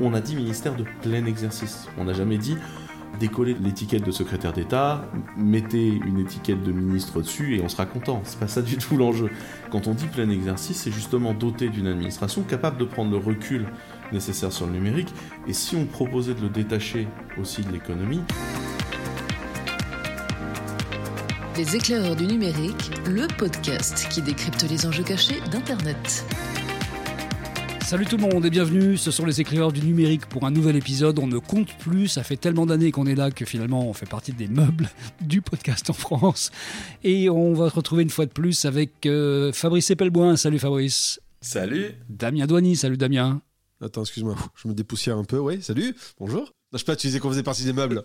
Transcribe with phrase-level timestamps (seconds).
[0.00, 1.88] on a dit ministère de plein exercice.
[1.98, 2.56] On n'a jamais dit
[3.18, 5.02] décoller l'étiquette de secrétaire d'État,
[5.36, 8.20] mettez une étiquette de ministre dessus et on sera content.
[8.24, 9.30] C'est pas ça du tout l'enjeu.
[9.70, 13.66] Quand on dit plein exercice, c'est justement doté d'une administration capable de prendre le recul
[14.12, 15.12] nécessaire sur le numérique.
[15.48, 17.08] Et si on proposait de le détacher
[17.40, 18.20] aussi de l'économie,
[21.58, 26.24] Les éclaireurs du numérique, le podcast qui décrypte les enjeux cachés d'Internet.
[27.88, 30.76] Salut tout le monde et bienvenue, ce sont les éclaireurs du numérique pour un nouvel
[30.76, 31.18] épisode.
[31.18, 34.04] On ne compte plus, ça fait tellement d'années qu'on est là que finalement on fait
[34.04, 34.90] partie des meubles
[35.22, 36.50] du podcast en France.
[37.02, 40.36] Et on va se retrouver une fois de plus avec euh, Fabrice Epelboin.
[40.36, 41.18] Salut Fabrice.
[41.40, 43.40] Salut Damien Douany, salut Damien.
[43.80, 45.38] Attends, excuse-moi, je me dépoussière un peu.
[45.38, 46.40] Oui, salut, bonjour.
[46.42, 48.02] Non, je sais pas, tu disais qu'on faisait partie des meubles.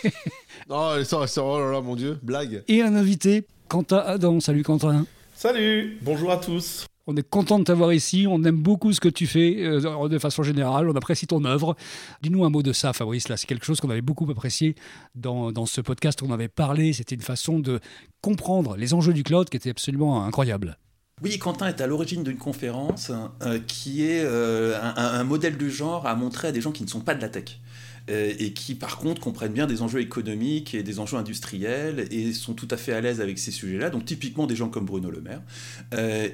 [0.70, 2.64] non, ça, ça, oh là là, mon dieu, blague.
[2.68, 4.40] Et un invité, Quentin Adam.
[4.40, 5.04] Salut Quentin.
[5.34, 9.08] Salut Bonjour à tous On est content de t'avoir ici, on aime beaucoup ce que
[9.08, 11.74] tu fais euh, de façon générale, on apprécie ton œuvre.
[12.22, 14.74] Dis-nous un mot de ça, Fabrice, là, c'est quelque chose qu'on avait beaucoup apprécié
[15.14, 17.80] dans, dans ce podcast, on avait parlé, c'était une façon de
[18.20, 20.76] comprendre les enjeux du cloud qui était absolument incroyable.
[21.22, 26.06] Oui, Quentin est à l'origine d'une conférence euh, qui est euh, un, modèle du genre
[26.06, 27.60] à montrer à des gens qui ne sont pas de la tech.
[28.08, 32.32] Euh, et qui par contre comprennent bien des enjeux économiques et des enjeux industriels et
[32.32, 35.10] sont tout à fait à l'aise avec ces sujets-là, donc typiquement des gens comme Bruno
[35.10, 35.42] Le Maire,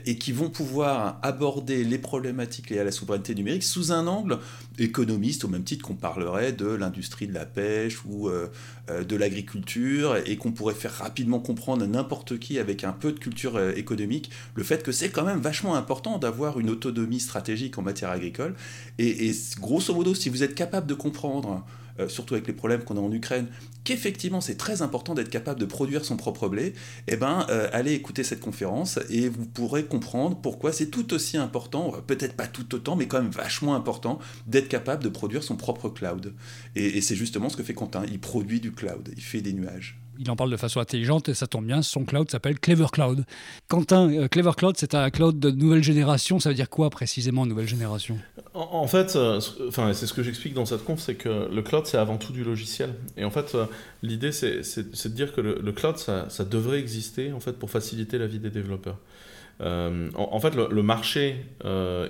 [0.06, 4.38] et qui vont pouvoir aborder les problématiques liées à la souveraineté numérique sous un angle
[4.78, 8.30] économiste, au même titre qu'on parlerait de l'industrie de la pêche ou
[8.88, 13.18] de l'agriculture, et qu'on pourrait faire rapidement comprendre à n'importe qui avec un peu de
[13.18, 17.82] culture économique le fait que c'est quand même vachement important d'avoir une autonomie stratégique en
[17.82, 18.54] matière agricole,
[18.98, 21.64] et, grosso modo, si vous êtes capable de comprendre
[21.98, 23.46] euh, surtout avec les problèmes qu'on a en Ukraine,
[23.84, 26.74] qu'effectivement c'est très important d'être capable de produire son propre blé,
[27.08, 31.38] eh ben, euh, allez écouter cette conférence et vous pourrez comprendre pourquoi c'est tout aussi
[31.38, 35.42] important, euh, peut-être pas tout autant, mais quand même vachement important, d'être capable de produire
[35.42, 36.34] son propre cloud.
[36.74, 39.54] Et, et c'est justement ce que fait Quentin, il produit du cloud, il fait des
[39.54, 42.86] nuages il en parle de façon intelligente et ça tombe bien, son cloud s'appelle Clever
[42.92, 43.24] Cloud.
[43.68, 47.46] Quentin, euh, Clever Cloud, c'est un cloud de nouvelle génération, ça veut dire quoi précisément
[47.46, 48.18] nouvelle génération?
[48.56, 51.98] En, fait, euh, c'est ce que j'explique dans cette conf, c'est que le cloud c'est
[51.98, 52.94] avant tout du logiciel.
[53.18, 53.66] Et en fait, euh,
[54.02, 58.26] l'idée c'est de dire que le, cloud ça, devrait exister en fait pour faciliter la
[58.26, 58.96] vie des développeurs.
[59.60, 61.36] Euh, en, fait, le, marché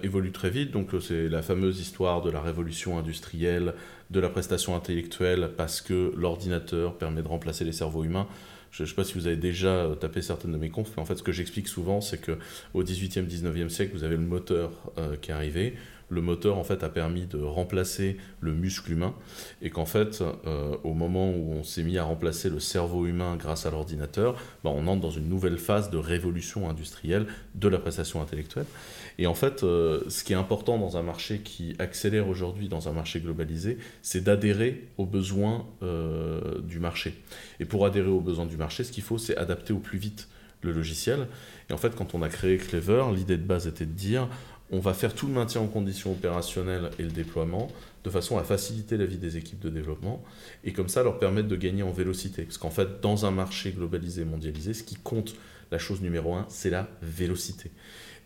[0.04, 3.74] évolue très vite, donc c'est la fameuse histoire de la révolution industrielle,
[4.10, 8.26] de la prestation intellectuelle, parce que l'ordinateur permet de remplacer les cerveaux humains.
[8.70, 11.06] Je ne sais pas si vous avez déjà tapé certaines de mes confs, mais en
[11.06, 14.72] fait, ce que j'explique souvent, c'est qu'au 18e, 19e siècle, vous avez le moteur
[15.22, 15.76] qui est arrivé
[16.08, 19.14] le moteur en fait a permis de remplacer le muscle humain
[19.62, 23.36] et qu'en fait euh, au moment où on s'est mis à remplacer le cerveau humain
[23.36, 27.78] grâce à l'ordinateur, bah, on entre dans une nouvelle phase de révolution industrielle de la
[27.78, 28.66] prestation intellectuelle.
[29.18, 32.88] Et en fait, euh, ce qui est important dans un marché qui accélère aujourd'hui, dans
[32.88, 37.14] un marché globalisé, c'est d'adhérer aux besoins euh, du marché.
[37.60, 40.28] Et pour adhérer aux besoins du marché, ce qu'il faut, c'est adapter au plus vite
[40.62, 41.28] le logiciel.
[41.70, 44.28] Et en fait, quand on a créé Clever, l'idée de base était de dire
[44.72, 47.68] on va faire tout le maintien en conditions opérationnelles et le déploiement
[48.02, 50.24] de façon à faciliter la vie des équipes de développement
[50.64, 52.42] et comme ça leur permettre de gagner en vélocité.
[52.42, 55.36] Parce qu'en fait, dans un marché globalisé, mondialisé, ce qui compte,
[55.70, 57.70] la chose numéro un, c'est la vélocité.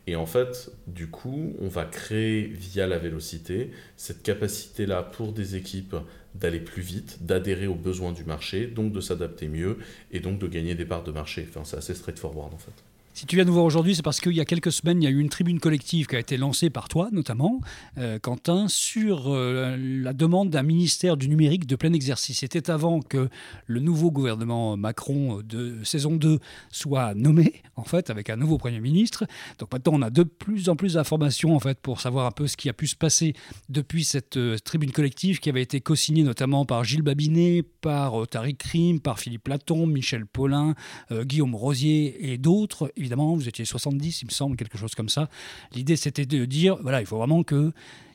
[0.07, 5.57] Et en fait, du coup, on va créer via la vélocité cette capacité-là pour des
[5.57, 5.97] équipes
[6.35, 9.79] d'aller plus vite, d'adhérer aux besoins du marché, donc de s'adapter mieux
[10.11, 11.47] et donc de gagner des parts de marché.
[11.49, 12.73] Enfin, c'est assez straightforward en fait.
[13.21, 15.07] Si tu viens nous voir aujourd'hui, c'est parce qu'il y a quelques semaines, il y
[15.07, 17.61] a eu une tribune collective qui a été lancée par toi, notamment,
[17.99, 22.39] euh, Quentin, sur euh, la demande d'un ministère du numérique de plein exercice.
[22.39, 23.29] C'était avant que
[23.67, 26.39] le nouveau gouvernement Macron de saison 2
[26.71, 29.27] soit nommé, en fait, avec un nouveau Premier ministre.
[29.59, 32.47] Donc maintenant, on a de plus en plus d'informations, en fait, pour savoir un peu
[32.47, 33.35] ce qui a pu se passer
[33.69, 38.57] depuis cette euh, tribune collective qui avait été co-signée notamment par Gilles Babinet, par Tariq
[38.57, 40.75] Krim, par Philippe Platon, Michel Paulin,
[41.11, 45.29] Guillaume Rosier et d'autres, évidemment, vous étiez 70, il me semble, quelque chose comme ça.
[45.75, 47.73] L'idée, c'était de dire, voilà, il faut vraiment que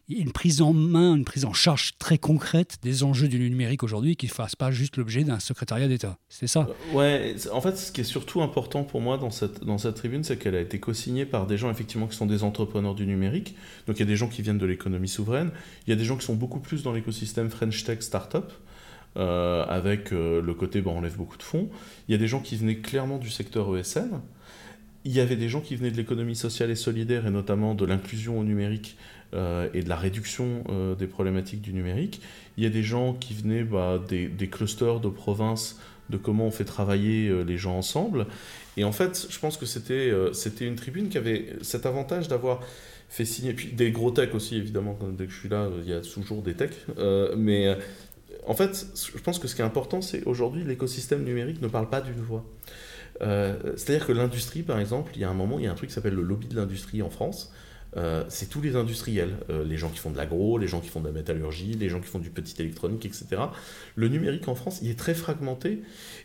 [0.08, 4.16] une prise en main, une prise en charge très concrète des enjeux du numérique aujourd'hui
[4.16, 6.18] qui ne fasse pas juste l'objet d'un secrétariat d'État.
[6.30, 9.64] C'est ça euh, Ouais, en fait, ce qui est surtout important pour moi dans cette,
[9.64, 12.44] dans cette tribune, c'est qu'elle a été co-signée par des gens effectivement qui sont des
[12.44, 13.56] entrepreneurs du numérique.
[13.88, 15.52] Donc il y a des gens qui viennent de l'économie souveraine,
[15.88, 18.52] il y a des gens qui sont beaucoup plus dans l'écosystème French Tech Startup.
[19.18, 21.70] Euh, avec euh, le côté bon, on lève beaucoup de fonds.
[22.10, 24.20] Il y a des gens qui venaient clairement du secteur ESN,
[25.06, 27.86] il y avait des gens qui venaient de l'économie sociale et solidaire, et notamment de
[27.86, 28.98] l'inclusion au numérique
[29.36, 32.22] euh, et de la réduction euh, des problématiques du numérique.
[32.58, 35.80] Il y a des gens qui venaient bah, des, clusters de provinces,
[36.10, 38.26] de comment on fait travailler euh, les gens ensemble.
[38.78, 42.62] Et en fait, je pense que c'était c'était une tribune qui avait cet avantage d'avoir
[43.08, 45.94] fait signer, puis des gros techs aussi, évidemment, dès que je suis là, il y
[45.94, 46.86] a toujours des techs,
[47.38, 47.74] mais
[48.46, 48.86] en fait,
[49.16, 52.20] je pense que ce qui est important, c'est aujourd'hui, l'écosystème numérique ne parle pas d'une
[52.20, 52.44] voix.
[53.20, 55.90] C'est-à-dire que l'industrie, par exemple, il y a un moment, il y a un truc
[55.90, 57.52] qui s'appelle le lobby de l'industrie en France,
[57.98, 60.90] euh, c'est tous les industriels, euh, les gens qui font de l'agro, les gens qui
[60.90, 63.28] font de la métallurgie, les gens qui font du petit électronique, etc.
[63.96, 65.82] Le numérique en France, il est très fragmenté.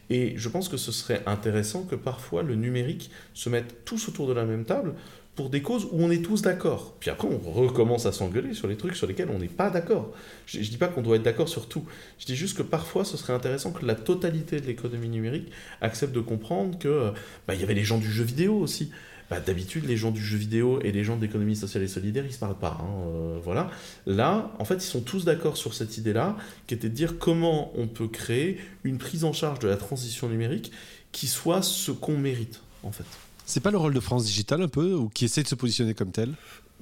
[0.09, 4.27] Et je pense que ce serait intéressant que parfois le numérique se mette tous autour
[4.27, 4.95] de la même table
[5.35, 6.95] pour des causes où on est tous d'accord.
[7.01, 10.13] Puis après, on recommence à s'engueuler sur les trucs sur lesquels on n'est pas d'accord.
[10.47, 11.85] Je ne dis pas qu'on doit être d'accord sur tout.
[12.19, 15.51] Je dis juste que parfois, ce serait intéressant que la totalité de l'économie numérique
[15.81, 17.11] accepte de comprendre que euh,
[17.47, 18.91] bah, y avait les gens du jeu vidéo aussi.
[19.31, 22.25] Bah, d'habitude, les gens du jeu vidéo et les gens de l'économie sociale et solidaire,
[22.27, 22.77] ils se parlent pas.
[22.81, 23.71] Hein, euh, voilà.
[24.05, 26.37] Là, en fait, ils sont tous d'accord sur cette idée-là,
[26.67, 30.29] qui était de dire comment on peut créer une prise en charge de la transition
[30.29, 30.73] numérique
[31.13, 33.05] qui soit ce qu'on mérite, en fait.
[33.51, 35.93] C'est pas le rôle de France Digital un peu, ou qui essaie de se positionner
[35.93, 36.35] comme tel?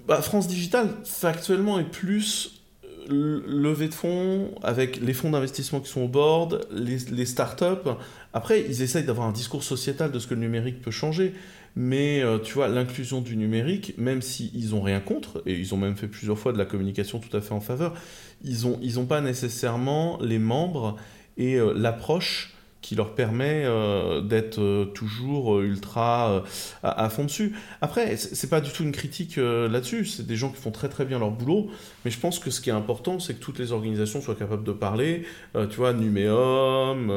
[0.06, 2.60] Bah, France Digital, factuellement, est plus
[3.10, 7.88] euh, levée de fonds avec les fonds d'investissement qui sont au board, les, les startups.
[8.34, 11.32] Après, ils essayent d'avoir un discours sociétal de ce que le numérique peut changer.
[11.74, 15.78] Mais euh, tu vois, l'inclusion du numérique, même s'ils n'ont rien contre, et ils ont
[15.78, 17.94] même fait plusieurs fois de la communication tout à fait en faveur,
[18.44, 20.96] ils n'ont ils ont pas nécessairement les membres
[21.38, 26.44] et euh, l'approche qui leur permet euh, d'être euh, toujours euh, ultra
[26.82, 27.54] à, fond dessus.
[27.80, 31.04] Après, c'est pas du tout une critique là-dessus, c'est des gens qui font très très
[31.04, 31.68] bien leur boulot,
[32.04, 34.64] mais je pense que ce qui est important, c'est que toutes les organisations soient capables
[34.64, 35.24] de parler.
[35.70, 37.08] tu vois, Numéum,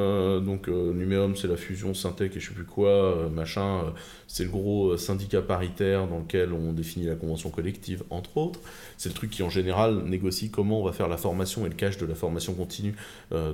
[0.44, 3.94] donc Numéum c'est la fusion Syntec et je sais plus quoi, machin,
[4.28, 8.60] c'est le gros syndicat paritaire dans lequel on définit la convention collective, entre autres.
[8.98, 11.76] C'est le truc qui en général négocie comment on va faire la formation et le
[11.76, 12.96] cache de la formation continue,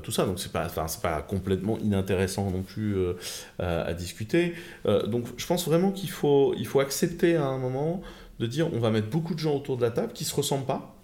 [0.04, 0.68] tout ça, donc c'est pas,
[1.02, 3.14] pas complètement inintéressant intéressant non plus euh,
[3.60, 4.54] à, discuter.
[4.86, 8.02] Euh, donc je pense vraiment qu'il faut, il faut accepter à un moment
[8.40, 10.66] de dire on va mettre beaucoup de gens autour de la table qui se ressemblent
[10.66, 10.96] pas,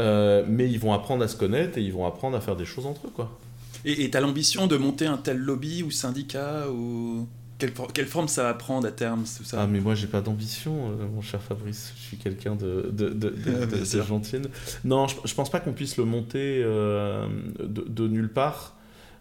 [0.00, 2.64] euh, mais ils vont apprendre à se connaître et ils vont apprendre à faire des
[2.64, 3.12] choses entre eux.
[3.14, 3.38] Quoi.
[3.84, 7.26] Et tu as l'ambition de monter un tel lobby ou syndicat ou...
[7.56, 9.62] Quelle, quelle, forme ça va prendre à terme tout ça?
[9.62, 11.92] Ah mais moi j'ai pas d'ambition, mon cher Fabrice.
[11.96, 14.38] Je suis quelqu'un de, de, de, de, gentil.
[14.84, 18.74] Non, je, je pense pas qu'on puisse le monter de, nulle part.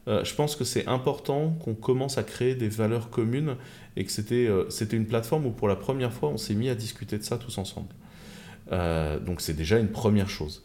[0.07, 3.55] Euh, je pense que c'est important qu'on commence à créer des valeurs communes
[3.95, 6.69] et que c'était euh, c'était une plateforme où pour la première fois on s'est mis
[6.69, 7.87] à discuter de ça tous ensemble.
[8.71, 10.63] Euh, donc c'est déjà une première chose.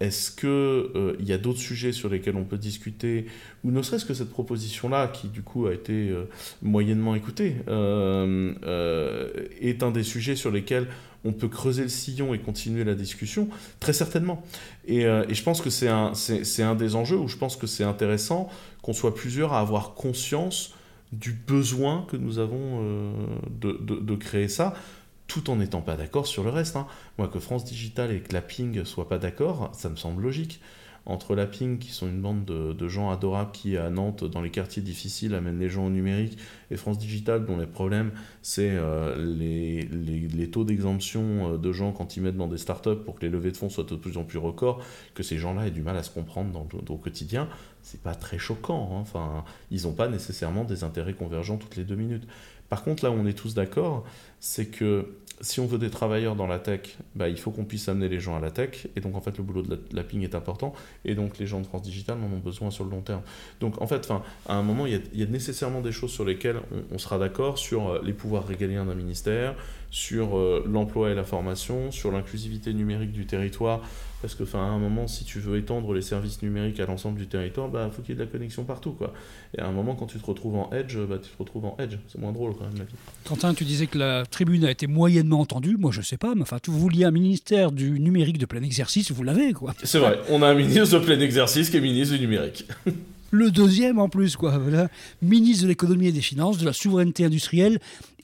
[0.00, 3.26] Est-ce qu'il il y a d'autres sujets sur lesquels on peut discuter,
[3.64, 6.12] ou ne serait-ce que cette proposition-là, qui du coup a été
[6.60, 7.56] moyennement écoutée,
[9.60, 10.88] est un des sujets sur lesquels
[11.26, 13.48] on peut creuser le sillon et continuer la discussion?
[13.80, 14.42] Très certainement.
[14.86, 16.12] Et, euh, je pense que c'est un,
[16.60, 18.48] un, des enjeux où je pense que c'est intéressant
[18.82, 20.74] qu'on soit plusieurs à avoir conscience
[21.12, 23.12] du besoin que nous avons euh,
[23.50, 24.74] de, créer ça,
[25.26, 26.76] tout en n'étant pas d'accord sur le reste.
[26.76, 26.86] Hein.
[27.18, 30.60] Moi, que France Digital et que la Ping soient pas d'accord, ça me semble logique
[31.06, 34.50] entre la Ping, qui sont une bande de, gens adorables qui, à Nantes, dans les
[34.50, 36.36] quartiers difficiles, amènent les gens au numérique,
[36.72, 38.10] et France Digital, dont les problèmes,
[38.42, 43.14] c'est euh, les, taux d'exemption euh, de gens quand ils mettent dans des startups pour
[43.14, 44.82] que les levées de fonds soient de plus en plus records,
[45.14, 47.48] que ces gens-là aient du mal à se comprendre dans, dans, au quotidien,
[47.82, 48.90] c'est pas très choquant.
[48.92, 49.00] Hein.
[49.00, 52.26] Enfin, ils n'ont pas nécessairement des intérêts convergents toutes les deux minutes.
[52.68, 54.04] Par contre, là où on est tous d'accord,
[54.40, 55.06] c'est que
[55.40, 58.20] si on veut des travailleurs dans la tech, bah, il faut qu'on puisse amener les
[58.20, 58.86] gens à la tech.
[58.96, 60.72] Et donc, en fait, le boulot de la, ping est important.
[61.04, 63.22] Et donc, les gens de France Digital en ont besoin sur le long terme.
[63.60, 64.10] Donc, en fait,
[64.48, 67.88] à un moment, il y, a, nécessairement des choses sur lesquelles on, sera d'accord sur
[67.88, 69.54] euh, les pouvoirs régaliens d'un ministère,
[69.90, 73.82] sur euh, l'emploi et la formation, sur l'inclusivité numérique du territoire.
[74.22, 77.18] Parce que, enfin, à un moment, si tu veux étendre les services numériques à l'ensemble
[77.18, 78.92] du territoire, il bah, faut qu'il y ait de la connexion partout.
[78.92, 79.12] Quoi.
[79.56, 81.76] Et à un moment, quand tu te retrouves en Edge, bah, tu te retrouves en
[81.78, 81.96] Edge.
[82.08, 82.94] C'est moins drôle, quand même, la vie.
[83.24, 85.76] Quentin, tu disais que la tribune a été moyennement entendue.
[85.78, 89.12] Moi, je sais pas, mais enfin, vous vouliez un ministère du numérique de plein exercice,
[89.12, 89.74] vous l'avez, quoi.
[89.84, 92.66] C'est vrai, on a un ministre de plein exercice qui est ministre du numérique.
[93.30, 94.56] le deuxième en plus, quoi.
[94.58, 94.88] Voilà.
[95.20, 97.78] Ministre de l'économie et des finances, de la souveraineté industrielle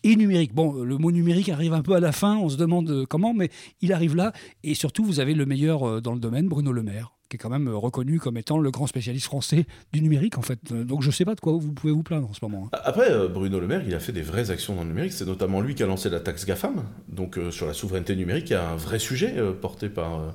[0.05, 0.55] et numérique.
[0.55, 3.35] Bon, le mot numérique arrive un peu à la fin, on se demande euh, comment,
[3.35, 4.33] mais il arrive là.
[4.65, 7.39] Et surtout, vous avez le meilleur euh, dans le domaine, Bruno Le Maire qui est
[7.39, 10.71] quand même euh, reconnu comme étant le grand spécialiste français du numérique, en fait.
[10.71, 12.69] Donc je ne sais pas de quoi vous pouvez vous plaindre en ce moment.
[12.71, 12.79] Hein.
[12.85, 15.15] Après, Bruno Le Maire, il a fait des vraies actions dans le numérique.
[15.15, 16.85] C'est notamment lui qui a lancé la taxe GAFAM.
[17.09, 20.35] Donc sur la souveraineté numérique, il y a un vrai sujet porté par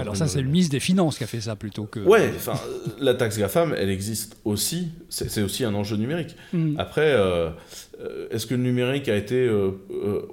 [0.00, 2.00] alors ça, c'est le ministre des Finances qui a fait ça plutôt que...
[2.00, 2.54] Ouais, enfin,
[2.98, 6.36] la taxe GAFAM, elle existe aussi, c'est aussi un enjeu numérique.
[6.52, 6.76] Mm.
[6.78, 7.14] Après,
[8.30, 9.72] est-ce que le numérique a été, euh,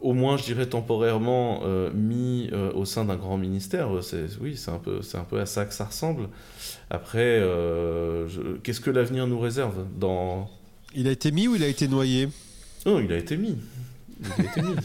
[0.01, 3.89] au moins, je dirais, temporairement mis au sein d'un grand ministère?
[4.41, 6.29] Oui, c'est un, peu, un peu à ça que ça ressemble.
[6.89, 7.41] Après,
[8.63, 10.49] qu'est-ce que l'avenir nous réserve dans...
[10.95, 12.29] Il a été mis ou il a été noyé?
[12.85, 13.57] Non, il a été mis.
[14.19, 14.75] Il a été mis.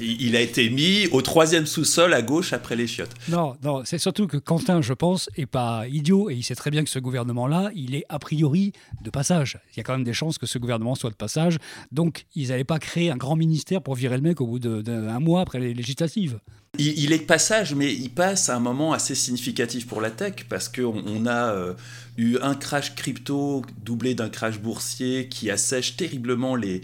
[0.00, 3.14] Il a été mis au troisième sous-sol à gauche après les chiottes.
[3.28, 6.70] Non, non, c'est surtout que Quentin, je pense, est pas idiot et il sait très
[6.70, 9.58] bien que ce gouvernement-là, il est a priori de passage.
[9.72, 11.58] Il y a quand même des chances que ce gouvernement soit de passage.
[11.92, 15.20] Donc, ils n'allaient pas créer un grand ministère pour virer le mec au bout d'un
[15.20, 16.38] mois après les législatives.
[16.78, 20.46] Il, est de passage, mais il passe à un moment assez significatif pour la tech
[20.48, 21.74] parce qu'on on a euh,
[22.16, 26.82] eu un crash crypto doublé d'un crash boursier qui assèche terriblement les,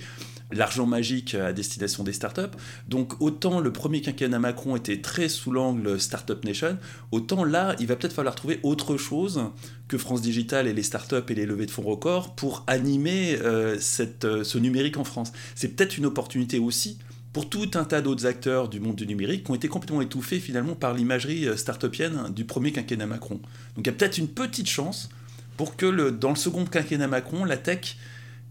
[0.52, 2.42] l'argent magique à destination des startups.
[2.88, 6.78] Donc autant le premier quinquennat Macron était très sous l'angle Startup Nation,
[7.10, 9.50] autant là, il va peut-être falloir trouver autre chose
[9.88, 13.76] que France Digital et les startups et les levées de fonds records pour animer euh,
[14.24, 15.32] euh, ce numérique en France.
[15.54, 16.98] C'est peut-être une opportunité aussi
[17.32, 20.40] pour tout un tas d'autres acteurs du monde du numérique qui ont été complètement étouffés
[20.40, 23.40] finalement par l'imagerie euh, startupienne du premier quinquennat Macron.
[23.74, 25.08] Donc il y a peut-être une petite chance
[25.56, 27.96] pour que dans le second quinquennat Macron, la tech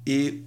[0.08, 0.42] ait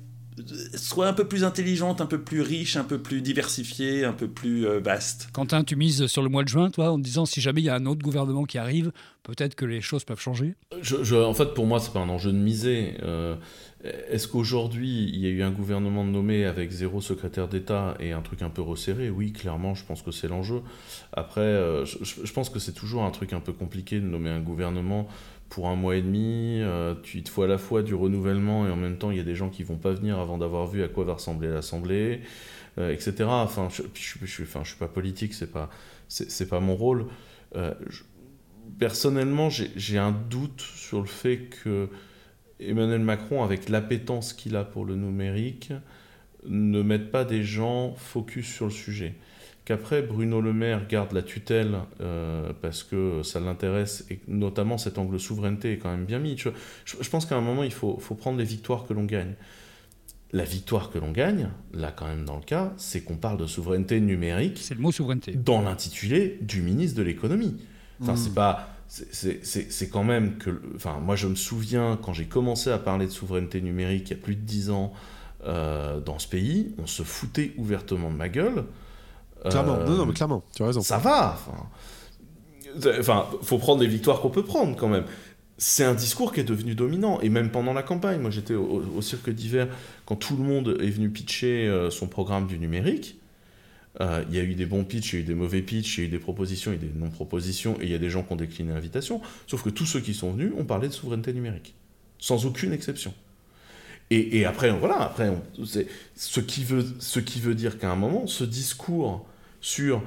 [0.74, 4.28] soit un peu plus intelligente, un peu plus riche, un peu plus diversifiée, un peu
[4.28, 5.28] plus euh, vaste.
[5.32, 7.68] Quentin, tu mises sur le mois de juin, toi, en disant si jamais il y
[7.68, 8.92] a un autre gouvernement qui arrive,
[9.22, 10.54] peut-être que les choses peuvent changer?
[10.80, 12.94] Je, En fait, pour moi, c'est pas un enjeu de miser.
[13.02, 13.36] Euh,
[14.10, 18.22] est-ce qu'aujourd'hui, il y a eu un gouvernement nommé avec zéro secrétaire d'État et un
[18.22, 19.08] truc un peu resserré?
[19.10, 20.62] Oui, clairement, je pense que c'est l'enjeu.
[21.12, 24.30] Après, euh, je, je, pense que c'est toujours un truc un peu compliqué de nommer
[24.30, 25.08] un gouvernement
[25.48, 26.60] pour un mois et demi.
[26.60, 29.16] Euh, tu, il te faut à la fois du renouvellement et en même temps, il
[29.16, 31.48] y a des gens qui vont pas venir avant d'avoir vu à quoi va ressembler
[31.48, 32.20] l'Assemblée,
[32.78, 33.24] euh, etc.
[33.28, 35.70] Enfin, je, je, enfin, je suis pas politique, c'est pas,
[36.08, 37.06] c'est pas mon rôle.
[37.56, 37.74] Euh,
[38.78, 41.88] personnellement, j'ai un doute sur le fait que
[42.60, 45.72] Emmanuel Macron, avec l'appétence qu'il a pour le numérique,
[46.46, 49.14] ne mette pas des gens focus sur le sujet
[49.68, 54.96] qu'après Bruno Le Maire garde la tutelle euh, parce que ça l'intéresse et notamment cet
[54.96, 56.38] angle souveraineté est quand même bien mis.
[56.38, 59.34] Je, pense qu'à un moment il faut, faut, prendre les victoires que l'on gagne.
[60.32, 63.46] La victoire que l'on gagne, là quand même dans le cas, c'est qu'on parle de
[63.46, 64.56] souveraineté numérique.
[64.58, 65.32] C'est le mot souveraineté.
[65.32, 67.58] Dans l'intitulé du ministre de l'économie.
[68.00, 68.34] Enfin, c'est mmh.
[68.34, 68.70] pas.
[68.88, 70.62] C'est quand même que.
[70.76, 74.18] Enfin, moi je me souviens quand j'ai commencé à parler de souveraineté numérique il y
[74.18, 74.94] a plus de dix ans
[75.44, 78.64] euh, dans ce pays, on se foutait ouvertement de ma gueule.
[79.44, 80.80] Clairement, non, non, mais clairement, tu as raison.
[80.80, 81.38] Ça va.
[82.98, 85.04] Enfin, faut prendre les victoires qu'on peut prendre quand même.
[85.56, 88.20] C'est un discours qui est devenu dominant, et même pendant la campagne.
[88.20, 89.68] Moi, j'étais au, cirque d'hiver
[90.06, 93.18] quand tout le monde est venu pitcher euh, son programme du numérique.
[94.00, 95.98] Euh, il y a eu des bons pitchs, il y a eu des mauvais pitchs,
[95.98, 98.22] il y a eu des propositions et des non-propositions, et il y a des gens
[98.22, 99.20] qui ont décliné l'invitation.
[99.48, 101.74] Sauf que tous ceux qui sont venus ont parlé de souveraineté numérique,
[102.18, 103.12] sans aucune exception.
[104.10, 105.30] Et, après, voilà, après,
[106.16, 109.26] ce, qui veut, ce qui veut dire qu'à un moment, ce discours
[109.60, 110.02] sur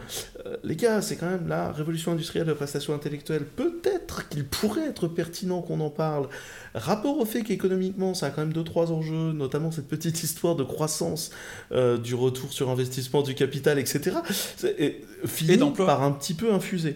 [0.45, 4.45] euh, les gars, c'est quand même la révolution industrielle de la prestation intellectuelle, peut-être qu'il
[4.45, 6.29] pourrait être pertinent qu'on en parle.
[6.73, 10.55] Rapport au fait qu'économiquement, ça a quand même deux, trois enjeux, notamment cette petite histoire
[10.55, 11.31] de croissance
[11.71, 14.17] euh, du retour sur investissement du capital, etc.
[14.79, 16.95] Et, finit par un petit peu infuser.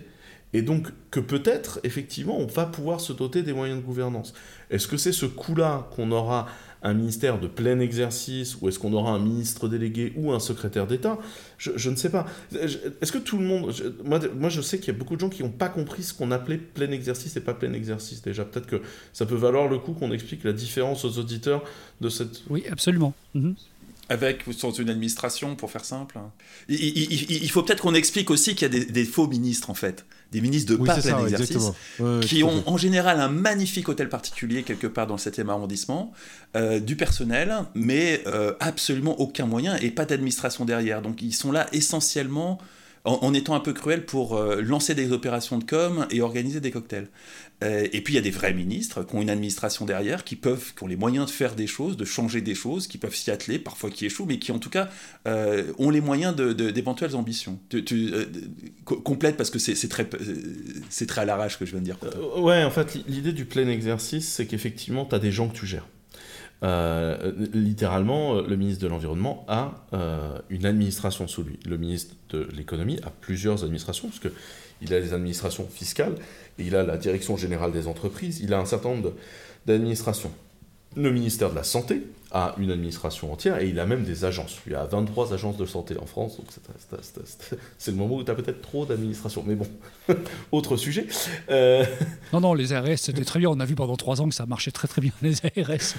[0.53, 4.33] Et donc que peut-être, effectivement, on va pouvoir se doter des moyens de gouvernance.
[4.71, 6.47] Est-ce que c'est ce coup-là qu'on aura
[6.85, 10.85] un ministère de plein exercice ou est-ce qu'on aura un ministre délégué ou un secrétaire
[10.85, 11.17] d'État?
[11.57, 12.27] Je, ne sais pas.
[12.53, 13.73] Est-ce que tout le monde...
[14.03, 16.13] moi, moi, je sais qu'il y a beaucoup de gens qui n'ont pas compris ce
[16.13, 18.45] qu'on appelait plein exercice et pas plein exercice déjà.
[18.45, 18.81] Peut-être que
[19.13, 21.63] ça peut valoir le coup qu'on explique la différence aux auditeurs
[22.01, 22.43] de cette...
[22.51, 23.15] Oui, absolument.
[23.33, 23.55] Mhm.
[24.07, 26.19] Avec ou sans une administration, pour faire simple.
[26.69, 30.05] Il, faut peut-être qu'on explique aussi qu'il y a des, faux ministres, en fait.
[30.31, 31.71] Des ministres de pas plein exercice,
[32.21, 36.11] qui ont en général un magnifique hôtel particulier quelque part dans le 7e arrondissement,
[36.55, 41.01] euh, du personnel, mais euh, absolument aucun moyen et pas d'administration derrière.
[41.01, 42.59] Donc ils sont là essentiellement
[43.05, 46.71] en, étant un peu cruel pour euh, lancer des opérations de com et organiser des
[46.71, 47.07] cocktails.
[47.63, 50.35] Euh, et puis il y a des vrais ministres qui ont une administration derrière, qui
[50.35, 53.15] peuvent, qui ont les moyens de faire des choses, de changer des choses, qui peuvent
[53.15, 54.89] s'y atteler, parfois qui échouent, mais qui en tout cas
[55.27, 57.59] euh, ont les moyens d'éventuelles de, ambitions.
[57.69, 58.11] Tu,
[58.83, 60.09] complète parce que c'est très,
[60.89, 61.97] c'est très à l'arrache que je viens de dire.
[62.37, 65.65] ouais, en fait, l'idée du plein exercice, c'est qu'effectivement, tu as des gens que tu
[65.65, 65.87] gères.
[66.63, 71.59] Euh, littéralement, le ministre de l'Environnement a euh, une administration sous lui.
[71.65, 76.15] Le ministre de l'Économie a plusieurs administrations, parce qu'il a les administrations fiscales,
[76.57, 79.13] il a la direction générale des entreprises, il a un certain nombre
[79.65, 80.31] d'administrations.
[80.95, 84.59] Le ministère de la Santé a une administration entière et il a même des agences.
[84.65, 86.47] Il y a 23 agences de santé en France, donc
[87.77, 89.43] c'est le moment où tu as peut-être trop d'administration.
[89.45, 89.67] Mais bon,
[90.53, 91.07] autre sujet.
[91.49, 91.85] Euh,
[92.31, 93.49] non, non, les ARS, c'était très bien.
[93.49, 95.95] On a vu pendant trois ans que ça marchait très très bien, les ARS.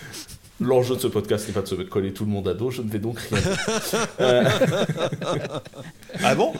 [0.61, 2.81] L'enjeu de ce podcast n'est pas de se coller tout le monde à dos, je
[2.81, 3.57] ne vais donc rien dire.
[4.21, 4.45] Euh,
[6.23, 6.53] ah bon?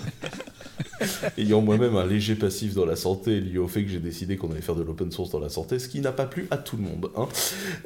[1.39, 4.51] Ayant moi-même un léger passif dans la santé lié au fait que j'ai décidé qu'on
[4.51, 6.77] allait faire de l'open source dans la santé, ce qui n'a pas plu à tout
[6.77, 7.29] le monde, hein.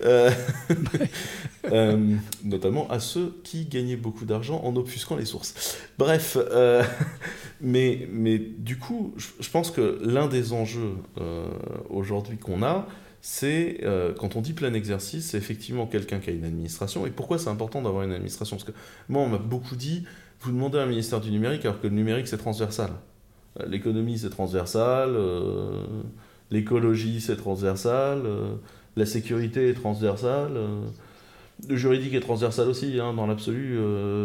[0.04, 0.30] euh,
[1.72, 2.14] euh,
[2.44, 5.76] notamment à ceux qui gagnaient beaucoup d'argent en obfusquant les sources.
[5.98, 6.36] Bref,
[7.60, 10.94] mais, mais du coup, je pense que l'un des enjeux
[11.88, 12.86] aujourd'hui qu'on a,
[13.22, 13.80] c'est
[14.18, 17.06] quand on dit plein exercice, c'est effectivement quelqu'un qui a une administration.
[17.06, 18.56] Et pourquoi c'est important d'avoir une administration?
[18.56, 18.76] Parce que
[19.08, 20.04] moi, on m'a beaucoup dit
[20.40, 22.90] vous demandez un ministère du numérique alors que le numérique c'est transversal.
[23.60, 25.82] Euh, l'économie c'est transversal, euh,
[26.50, 28.54] l'écologie c'est transversal, euh,
[28.96, 30.52] la sécurité est transversale,
[31.68, 33.78] le juridique est transversal aussi, hein, dans l'absolu.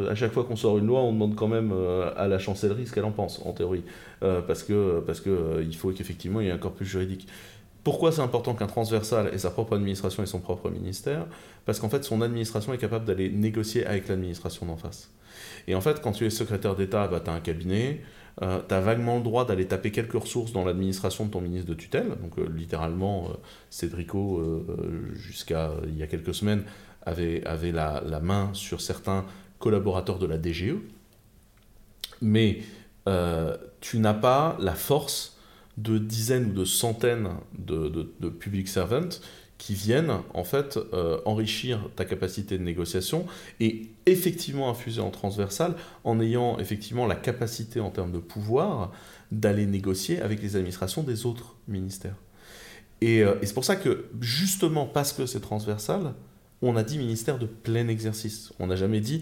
[0.09, 1.73] à chaque fois qu'on sort une loi, on demande quand même
[2.15, 3.83] à la chancellerie ce qu'elle en pense, en théorie,
[4.21, 7.27] parce que parce que il faut qu'effectivement il y ait un corpus juridique.
[7.85, 11.27] Pourquoi c'est important qu'un transversal ait sa propre administration et son propre ministère?
[11.65, 15.11] Parce qu'en fait, son administration est capable d'aller négocier avec l'administration d'en face.
[15.67, 18.01] Et en fait, quand tu es secrétaire d'État, bah, tu as un cabinet,
[18.41, 21.69] euh, tu as vaguement le droit d'aller taper quelques ressources dans l'administration de ton ministre
[21.69, 22.09] de tutelle.
[22.23, 23.33] Donc, euh, littéralement, euh,
[23.69, 24.65] Cédrico,
[25.13, 26.63] jusqu'à il y a quelques semaines,
[27.05, 29.27] avait, avait la, la, main sur certains
[29.59, 30.73] collaborateurs de la DGE.
[32.23, 32.61] Mais
[33.79, 35.34] tu n'as pas la force
[35.77, 39.19] de dizaines ou de centaines de, de, public servants
[39.57, 43.25] qui viennent en fait euh, enrichir ta capacité de négociation
[43.59, 48.91] et effectivement infuser en transversal en ayant effectivement la capacité en termes de pouvoir
[49.31, 52.15] d'aller négocier avec les administrations des autres ministères.
[53.01, 56.13] Et, euh, et c'est pour ça que justement parce que c'est transversal,
[56.61, 58.53] on a dit ministère de plein exercice.
[58.59, 59.21] On n'a jamais dit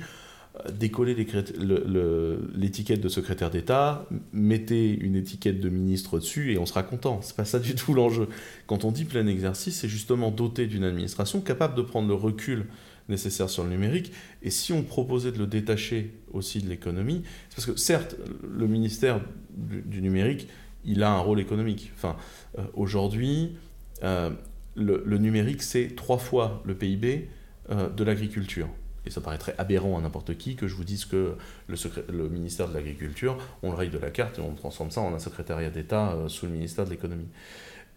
[0.71, 7.21] décoller l'étiquette de secrétaire d'État, mettez une étiquette de ministre dessus et on sera content.
[7.23, 8.27] C'est pas ça du tout l'enjeu.
[8.67, 12.67] Quand on dit plein exercice, c'est justement doté d'une administration capable de prendre le recul
[13.09, 14.11] nécessaire sur le numérique.
[14.43, 18.15] Et si on proposait de le détacher aussi de l'économie, c'est parce que certes,
[18.47, 19.21] le ministère
[19.55, 20.47] du, numérique,
[20.85, 21.91] il a un rôle économique.
[21.95, 22.15] Enfin,
[22.57, 23.55] euh, aujourd'hui,
[24.03, 24.29] euh,
[24.75, 27.27] le, numérique, c'est trois fois le PIB
[27.69, 28.69] euh, de l'agriculture
[29.05, 31.35] et ça paraîtrait aberrant à n'importe qui que je vous dise que
[31.67, 31.75] le,
[32.11, 35.13] le ministère de l'Agriculture, on le raye de la carte et on transforme ça en
[35.13, 37.27] un secrétariat d'État euh, sous le ministère de l'Économie.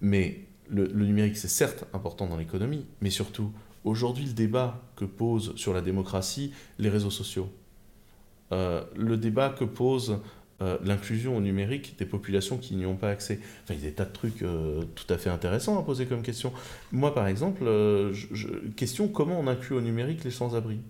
[0.01, 3.53] Mais le, numérique, c'est certes important dans l'économie, mais surtout,
[3.85, 7.49] aujourd'hui, le débat que posent sur la démocratie les réseaux sociaux,
[8.53, 10.19] euh, le débat que pose
[10.61, 13.39] euh, l'inclusion au numérique des populations qui n'y ont pas accès.
[13.63, 16.23] Enfin, il y a des tas de trucs tout à fait intéressants à poser comme
[16.23, 16.53] question.
[16.91, 17.65] Moi, par exemple,
[18.75, 20.81] question comment on inclut au numérique les sans-abri?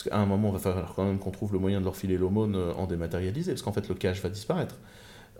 [0.00, 1.94] Parce qu'à un moment, il va falloir quand même qu'on trouve le moyen de leur
[1.94, 4.76] filer l'aumône euh, en dématérialisé, parce qu'en fait, le cash va disparaître.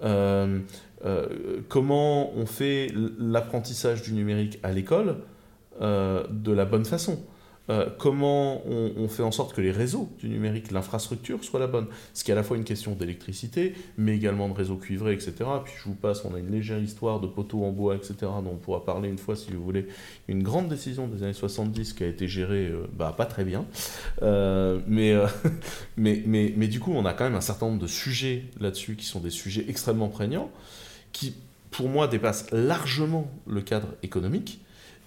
[0.02, 0.60] Euh,
[1.06, 5.16] euh, comment on fait l'apprentissage du numérique à l'école
[5.80, 7.18] de la bonne façon?
[7.68, 11.86] Euh, comment on, fait en sorte que les réseaux du numérique, l'infrastructure soit la bonne?
[12.14, 15.34] Ce qui est à la fois une question d'électricité, mais également de réseaux cuivrés, etc.
[15.64, 18.52] Puis je vous passe, on a une légère histoire de poteaux en bois, etc., dont
[18.52, 19.86] on pourra parler une fois si vous voulez.
[20.26, 23.64] Une grande décision des années 70 qui a été gérée euh, bah, pas très bien.
[24.22, 25.14] Euh, mais,
[25.96, 28.96] mais, mais, mais du coup, on a quand même un certain nombre de sujets là-dessus
[28.96, 30.50] qui sont des sujets extrêmement prégnants,
[31.12, 31.34] qui
[31.70, 34.60] pour moi dépassent largement le cadre économique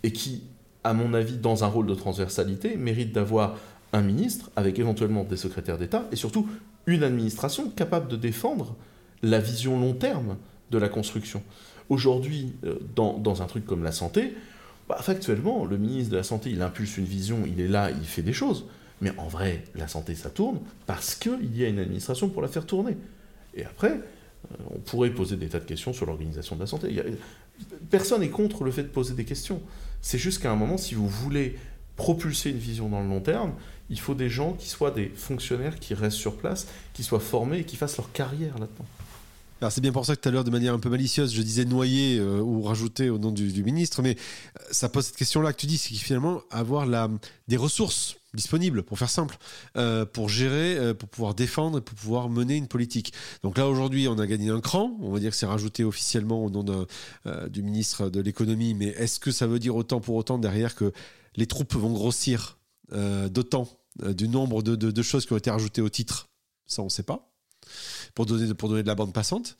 [0.03, 0.43] et qui
[0.83, 3.57] à mon avis, dans un rôle de transversalité, mérite d'avoir
[3.93, 6.47] un ministre avec éventuellement des secrétaires d'État et surtout
[6.87, 8.75] une administration capable de défendre
[9.21, 10.37] la vision long terme
[10.71, 11.41] de la construction.
[11.89, 14.33] Aujourd'hui, euh, dans, un truc comme la santé,
[14.89, 18.05] bah, factuellement, le ministre de la Santé, il impulse une vision, il est là, il
[18.05, 18.65] fait des choses.
[19.01, 22.47] Mais en vrai, la santé, ça tourne parce qu'il y a une administration pour la
[22.47, 22.97] faire tourner.
[23.53, 27.01] Et après, euh, on pourrait poser des tas de questions sur l'organisation de la santé.
[27.89, 29.61] Personne n'est contre le fait de poser des questions.
[30.03, 31.57] C'est juste qu'à un moment, si vous voulez
[31.95, 33.53] propulser une vision dans le long terme,
[33.89, 37.59] il faut des gens qui soient des fonctionnaires, qui restent sur place, qui soient formés
[37.59, 38.85] et qui fassent leur carrière là-dedans.
[39.61, 41.41] Alors c'est bien pour ça que tout à l'heure, de manière un peu malicieuse, je
[41.41, 44.17] disais noyer euh, ou rajouter au nom du, ministre, mais
[44.59, 47.09] euh, ça pose cette question-là que tu dis, c'est finalement avoir la,
[47.47, 49.37] des ressources disponibles, pour faire simple,
[49.77, 53.13] euh, pour gérer, pour pouvoir défendre pour pouvoir mener une politique.
[53.43, 56.43] Donc là, aujourd'hui, on a gagné un cran, on va dire que c'est rajouté officiellement
[56.43, 56.63] au nom
[57.49, 60.91] du ministre de l'économie, mais est-ce que ça veut dire autant pour autant derrière que
[61.35, 62.57] les troupes vont grossir
[62.91, 63.67] d'autant
[63.99, 66.29] du nombre de, de choses qui ont été rajoutées au titre?
[66.65, 67.33] Ça, on ne sait pas
[68.15, 69.57] pour donner, pour donner de la bande passante.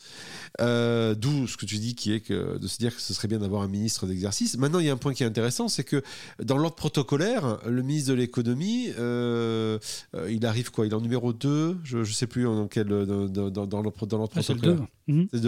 [0.61, 3.27] Euh, d'où ce que tu dis qui est que, de se dire que ce serait
[3.27, 4.57] bien d'avoir un ministre d'exercice.
[4.57, 6.03] Maintenant, il y a un point qui est intéressant, c'est que
[6.41, 9.79] dans l'ordre protocolaire, le ministre de l'économie, euh,
[10.15, 10.85] euh, il arrive quoi?
[10.85, 13.91] Il est en numéro 2, je ne sais plus dans, quel, dans, dans, dans l'ordre
[13.91, 14.37] protocolaire.
[15.07, 15.41] C'est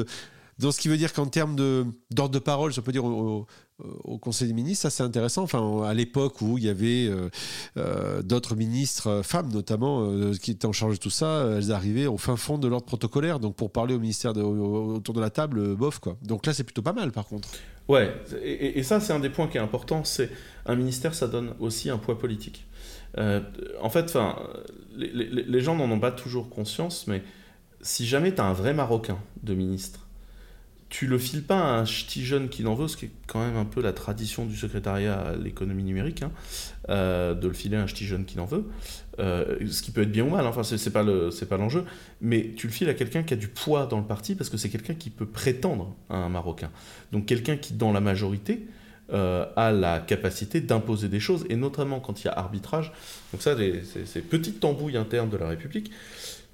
[0.58, 3.46] Donc, ce qui veut dire qu'en termes d'ordre de, parole, je peux dire au,
[3.80, 5.44] au, Conseil des ministres, ça c'est intéressant.
[5.44, 7.30] Enfin, à l'époque où il y avait euh,
[7.78, 12.18] euh, d'autres ministres, femmes notamment, qui étaient en charge de tout ça, elles arrivaient au
[12.18, 13.40] fin fond de l'ordre protocolaire.
[13.40, 16.18] Donc, pour parler au ministère autour de la table, bof quoi.
[16.22, 17.50] Donc là, c'est plutôt pas mal par contre.
[17.88, 18.12] Ouais,
[18.42, 20.04] et, ça c'est un des points qui est important.
[20.04, 20.32] C'est
[20.66, 22.66] un ministère, ça donne aussi un poids politique.
[23.18, 23.42] Euh,
[23.82, 24.18] en fait,
[24.96, 27.24] les, les, gens n'en ont pas toujours conscience, mais
[27.82, 30.05] si jamais tu as un vrai Marocain de ministre,
[30.90, 33.40] tu le files pas à un petit jeune qui n'en veut, ce qui est quand
[33.40, 36.32] même un peu la tradition du secrétariat à l'économie numérique, hein,
[36.90, 38.66] euh, de le filer à un petit jeune qui n'en veut,
[39.20, 41.86] euh, ce qui peut être bien ou mal, hein, enfin c'est pas l'enjeu,
[42.22, 44.58] mais tu le files à quelqu'un qui a du poids dans le parti parce que
[44.58, 46.72] c'est quelqu'un qui peut prétendre à un Marocain,
[47.12, 48.68] donc quelqu'un qui dans la majorité
[49.14, 52.92] euh, a la capacité d'imposer des choses, et notamment quand il y a arbitrage.
[53.32, 55.92] Donc ça, c'est ces petites tambouilles internes de la République.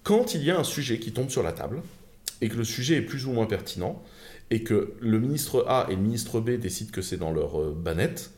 [0.03, 1.81] Quand il y a un sujet qui tombe sur la table,
[2.41, 4.03] et que le sujet est plus ou moins pertinent,
[4.51, 7.75] et que le ministre A et le ministre B décident que c'est dans leur euh,
[7.75, 8.31] banette,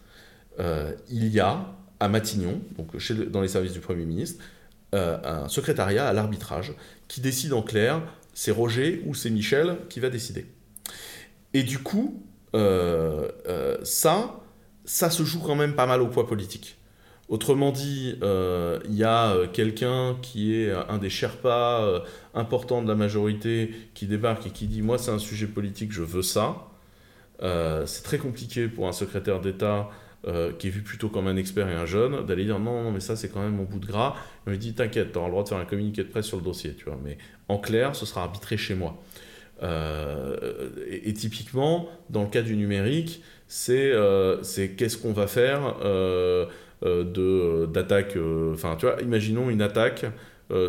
[0.59, 2.95] euh, il y a à Matignon, donc
[3.31, 4.43] dans les services du Premier ministre,
[4.91, 6.73] un secrétariat à l'arbitrage
[7.07, 10.45] qui décide en clair, c'est Roger ou c'est Michel qui va décider.
[11.53, 12.23] Et du coup,
[12.55, 14.39] euh, euh, ça,
[14.85, 16.77] ça se joue quand même pas mal au poids politique.
[17.29, 22.95] Autrement dit, euh, il y a quelqu'un qui est un des Sherpas importants de la
[22.95, 26.67] majorité qui débarque et qui dit Moi, c'est un sujet politique, je veux ça.
[27.39, 29.89] c'est très compliqué pour un secrétaire d'État
[30.59, 32.99] qui est vu plutôt comme un expert et un jeune d'aller dire Non, non, mais
[32.99, 34.15] ça, c'est quand même mon bout de gras.
[34.45, 36.37] Il me dit T'inquiète, tu auras le droit de faire un communiqué de presse sur
[36.37, 36.99] le dossier, tu vois.
[37.03, 39.01] Mais en clair, ce sera arbitré chez moi.
[39.61, 44.41] Euh, et, typiquement, dans le cas du numérique, c'est euh,
[44.77, 45.75] qu'est-ce qu'on va faire
[46.83, 48.17] euh, d'attaque.
[48.51, 50.05] Enfin, tu vois, imaginons une attaque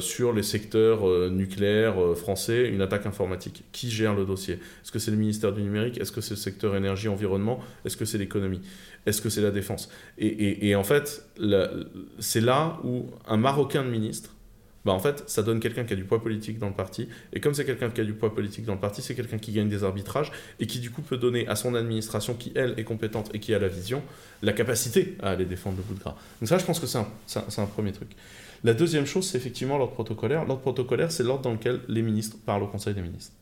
[0.00, 3.64] sur les secteurs nucléaires français, une attaque informatique.
[3.70, 4.54] Qui gère le dossier?
[4.54, 6.00] Est-ce que c'est le ministère du numérique?
[6.00, 8.62] Est-ce que c'est le secteur énergie-environnement Est-ce que c'est l'économie?
[9.04, 9.90] Est-ce que c'est la défense?
[10.16, 11.28] Et, et, en fait,
[12.18, 14.33] c'est là où un Marocain de ministre
[14.84, 17.08] bah en fait, ça donne quelqu'un qui a du poids politique dans le parti.
[17.32, 19.52] Et comme c'est quelqu'un qui a du poids politique dans le parti, c'est quelqu'un qui
[19.52, 22.84] gagne des arbitrages et qui du coup peut donner à son administration, qui elle est
[22.84, 24.02] compétente et qui a la vision,
[24.42, 26.16] la capacité à aller défendre le bout de gras.
[26.40, 27.08] Donc ça, je pense que c'est un,
[27.56, 28.10] un, premier truc.
[28.62, 30.44] La deuxième chose, c'est effectivement l'ordre protocolaire.
[30.44, 33.32] L'ordre protocolaire, c'est l'ordre dans lequel les ministres parlent au Conseil des ministres.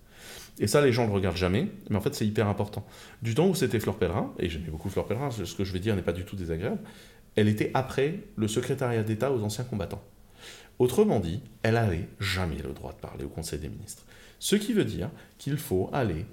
[0.59, 2.87] Et ça, les gens ne le regardent jamais, mais en fait, c'est hyper important.
[3.22, 5.81] Du temps où c'était Fleur Pellerin, et j'aimais beaucoup Fleur Pellerin, ce que je vais
[5.81, 6.78] dire n'est pas du tout désagréable,
[7.35, 10.02] elle était après le secrétariat d'État aux anciens combattants.
[10.78, 14.04] Autrement dit, elle n'avait jamais le droit de parler au Conseil des ministres.
[14.38, 16.26] Ce qui veut dire qu'il faut aller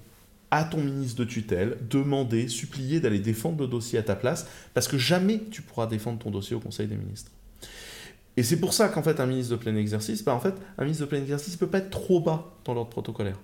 [0.52, 4.88] à ton ministre de tutelle, demander, supplier d'aller défendre le dossier à ta place, parce
[4.88, 7.32] que jamais tu pourras défendre ton dossier au Conseil des ministres.
[8.38, 10.84] Et c'est pour ça qu'en fait, un ministre de plein exercice, bah en fait, un
[10.84, 13.38] ministre de plein exercice ne peut pas être trop bas dans l'ordre protocolaire.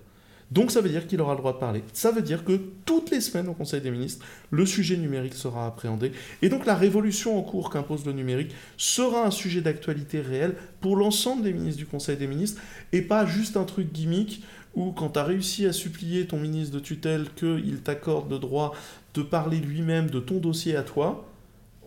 [0.50, 1.82] Donc ça veut dire qu'il aura le droit de parler.
[1.92, 5.66] Ça veut dire que toutes les semaines au Conseil des ministres, le sujet numérique sera
[5.66, 6.12] appréhendé.
[6.40, 10.96] Et donc la révolution en cours qu'impose le numérique sera un sujet d'actualité réel pour
[10.96, 12.60] l'ensemble des ministres du Conseil des ministres
[12.92, 14.42] et pas juste un truc gimmick
[14.76, 18.74] où quand tu as réussi à supplier ton ministre de tutelle qu'il t'accorde le droit
[19.14, 21.26] de parler lui-même de ton dossier à toi,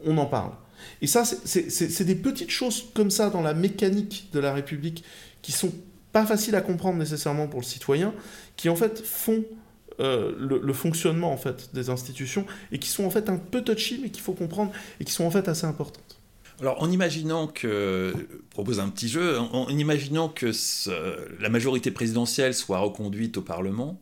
[0.03, 0.51] on en parle.
[1.01, 5.03] Et ça, c'est des petites choses comme ça dans la mécanique de la République
[5.41, 5.71] qui sont
[6.11, 8.13] pas facile à comprendre nécessairement pour le citoyen,
[8.55, 9.43] qui en fait font
[9.99, 13.99] euh, le, fonctionnement en fait des institutions et qui sont en fait un peu touchy
[14.01, 16.19] mais qu'il faut comprendre et qui sont en fait assez importantes.
[16.61, 18.13] Alors en imaginant que,
[18.49, 20.51] propose un petit jeu, en, imaginant que
[21.41, 23.99] la majorité présidentielle soit reconduite au Parlement,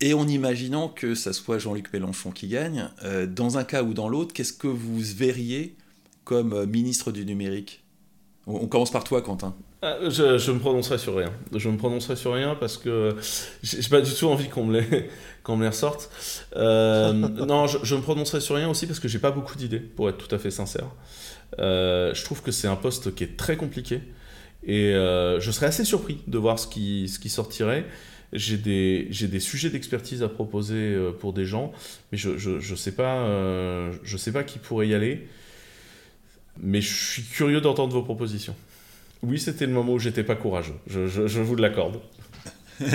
[0.00, 3.92] et en imaginant que ça soit Jean-Luc Mélenchon qui gagne, euh, dans un cas ou
[3.92, 5.76] dans l'autre, qu'est-ce que vous verriez
[6.24, 7.79] comme euh, ministre du numérique?
[8.54, 9.54] On commence par toi, Quentin.
[9.82, 11.32] Ah, je, je me prononcerai sur rien.
[11.56, 13.16] Je me prononcerai sur rien parce que
[13.62, 15.08] j'ai pas du tout envie qu'on me les,
[15.42, 16.10] qu'on me les ressorte.
[16.56, 20.10] Euh, non, je, me prononcerai sur rien aussi parce que j'ai pas beaucoup d'idées, pour
[20.10, 20.86] être tout à fait sincère.
[21.58, 24.02] Euh, je trouve que c'est un poste qui est très compliqué
[24.62, 27.86] et euh, je serais assez surpris de voir ce qui, ce qui sortirait.
[28.34, 31.72] J'ai des, j'ai des sujets d'expertise à proposer pour des gens,
[32.12, 35.26] mais je, je, je sais je sais pas qui pourrait y aller.
[36.62, 38.54] Mais je suis curieux d'entendre vos propositions.
[39.22, 40.76] Oui, c'était le moment où j'étais pas courageux.
[40.86, 42.00] Je, je, vous l'accorde.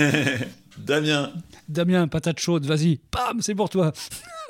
[0.78, 1.32] Damien.
[1.68, 2.96] Damien, patate chaude, vas-y.
[3.10, 3.92] Pam, c'est pour toi.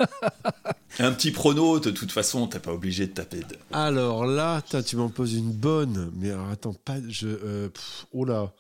[0.99, 3.43] Un petit prono, de toute façon, t'es pas obligé de taper.
[3.73, 6.11] Alors là, tu m'en poses une bonne.
[6.17, 6.97] Mais attends, pas.
[7.09, 7.69] Je, euh,
[8.13, 8.53] oh là.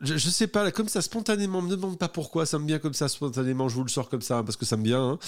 [0.00, 2.94] Je, je, sais pas, comme ça, spontanément, me demande pas pourquoi, ça me vient comme
[2.94, 5.10] ça, spontanément, je vous le sors comme ça, parce que ça me vient.
[5.12, 5.18] Hein.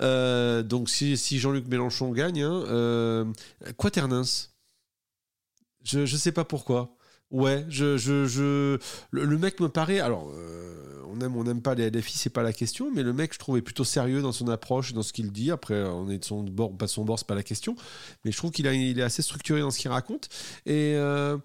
[0.00, 3.24] Euh, donc, si, si Jean-Luc Mélenchon gagne, hein, euh.
[5.84, 6.96] Je ne sais pas pourquoi.
[7.30, 8.78] Ouais, je, je, je...
[9.10, 10.00] Le, mec me paraît.
[10.00, 13.12] Alors, euh, on aime, on n'aime pas les LFI, c'est pas la question, mais le
[13.12, 15.50] mec, je trouve, est plutôt sérieux dans son approche, dans ce qu'il dit.
[15.50, 17.76] Après, on est de son bord, pas de son bord, pas la question.
[18.24, 20.28] Mais je trouve qu'il il est assez structuré dans ce qu'il raconte.
[20.64, 20.94] Et.
[20.96, 21.36] Euh,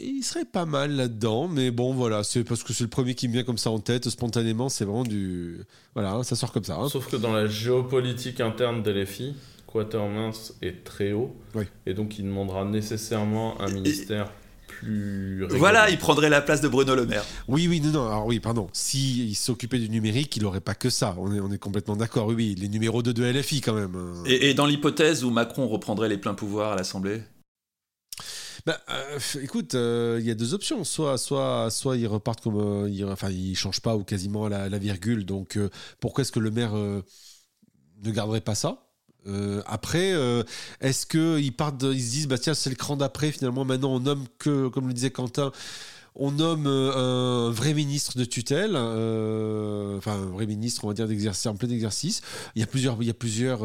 [0.00, 3.28] il serait pas mal là-dedans, mais bon, voilà, c'est parce que c'est le premier qui
[3.28, 5.60] me vient comme ça en tête, spontanément, c'est vraiment du.
[5.94, 6.76] Voilà, ça sort comme ça.
[6.76, 6.88] Hein.
[6.88, 9.34] Sauf que dans la géopolitique interne des LFI,
[9.66, 10.30] Quatermain
[10.62, 11.36] est très haut,
[11.86, 14.32] et donc il demandera nécessairement un ministère.
[14.66, 17.24] Plus voilà, il prendrait la place de Bruno Le Maire.
[17.48, 18.06] Oui, oui, non, non.
[18.06, 18.68] Alors oui, pardon.
[18.72, 21.16] S'il s'occupait du numérique, il n'aurait pas que ça.
[21.18, 22.26] On est, on est complètement d'accord.
[22.26, 23.96] Oui, oui, les numéros 2 de LFI quand même.
[23.96, 24.22] Hein.
[24.26, 27.22] Et, et dans l'hypothèse où Macron reprendrait les pleins pouvoirs à l'Assemblée?
[28.66, 30.84] Bah, euh, écoute, euh, il y a deux options.
[30.84, 34.68] Soit, soit, soit ils repartent comme, euh, il, enfin, ils changent pas ou quasiment la,
[34.68, 35.24] la virgule.
[35.24, 35.58] Donc,
[36.00, 37.02] pourquoi est-ce que le maire ne
[38.10, 38.84] garderait pas ça?
[39.66, 40.14] Après,
[40.80, 43.30] est-ce qu'ils partent, ils se disent, bah tiens, c'est le cran d'après.
[43.30, 45.52] Finalement, maintenant, on nomme que, comme le disait Quentin,
[46.14, 51.46] on nomme un vrai ministre de tutelle, enfin un vrai ministre, on va dire, d'exercice
[51.46, 52.22] en plein exercice.
[52.54, 53.60] Il y a plusieurs, il y a plusieurs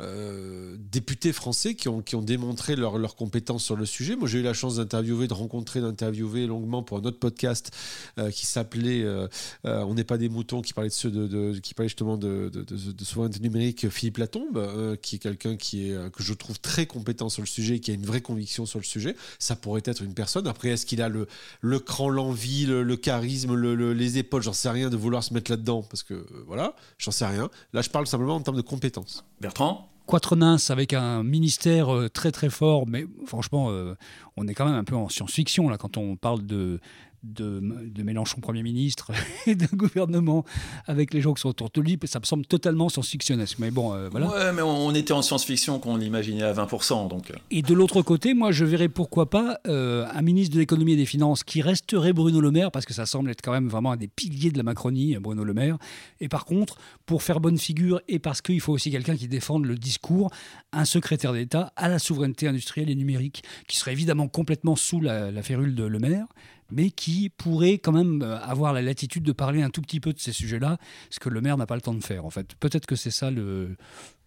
[0.00, 4.16] euh, députés français qui ont, qui ont démontré leurs leur compétences sur le sujet.
[4.16, 7.70] Moi, j'ai eu la chance d'interviewer, de rencontrer, d'interviewer longuement pour un autre podcast
[8.18, 9.28] euh, qui s'appelait euh,
[9.64, 12.62] On n'est pas des moutons, qui parlait, de ceux de, qui parlait justement de, de,
[12.62, 17.42] de, souveraineté numérique, Philippe Latombe, qui est quelqu'un qui que je trouve très compétent sur
[17.42, 19.14] le sujet, qui a une vraie conviction sur le sujet.
[19.38, 20.48] Ça pourrait être une personne.
[20.48, 21.28] Après, est-ce qu'il a le,
[21.60, 23.54] le cran, l'envie, le, charisme,
[23.92, 24.42] les épaules?
[24.42, 27.48] J'en sais rien de vouloir se mettre là-dedans, parce que voilà, j'en sais rien.
[27.72, 29.24] Là, je parle simplement en termes de compétences.
[29.40, 29.83] Bertrand?
[30.06, 33.94] Quatrenince avec un ministère euh, très très fort, mais franchement, euh,
[34.36, 36.80] on est quand même un peu en science-fiction là quand on parle de
[37.24, 39.12] de, Mélenchon Premier ministre
[39.46, 40.44] et d'un gouvernement
[40.86, 43.58] avec les gens qui sont autour de lui, ça me semble totalement science-fictionnesque.
[43.58, 44.28] Mais bon, euh, voilà.
[44.28, 47.08] Ouais, mais on, était en science-fiction qu'on l'imaginait à 20%.
[47.08, 47.30] Donc.
[47.30, 47.34] Euh.
[47.50, 50.96] Et de l'autre côté, moi, je verrais pourquoi pas euh, un ministre de l'économie et
[50.96, 53.92] des finances qui resterait Bruno Le Maire, parce que ça semble être quand même vraiment
[53.92, 55.78] un des piliers de la Macronie, Bruno Le Maire.
[56.20, 59.64] Et par contre, pour faire bonne figure et parce qu'il faut aussi quelqu'un qui défende
[59.64, 60.30] le discours,
[60.72, 65.30] un secrétaire d'État à la souveraineté industrielle et numérique, qui serait évidemment complètement sous la,
[65.30, 66.26] la férule de Le Maire
[66.74, 70.12] mais qui pourrait quand même euh, avoir la latitude de parler un tout petit peu
[70.12, 70.78] de ces sujets-là,
[71.10, 72.54] ce que le maire n'a pas le temps de faire, en fait.
[72.60, 73.30] Peut-être que c'est ça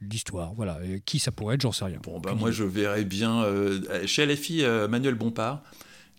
[0.01, 0.53] l'histoire.
[0.55, 0.79] Voilà.
[1.05, 1.99] qui ça pourrait être, j'en sais rien.
[2.03, 3.43] Bon, bah, moi, je verrais bien.
[3.43, 5.61] Euh, chez LFI, euh, Manuel Bompard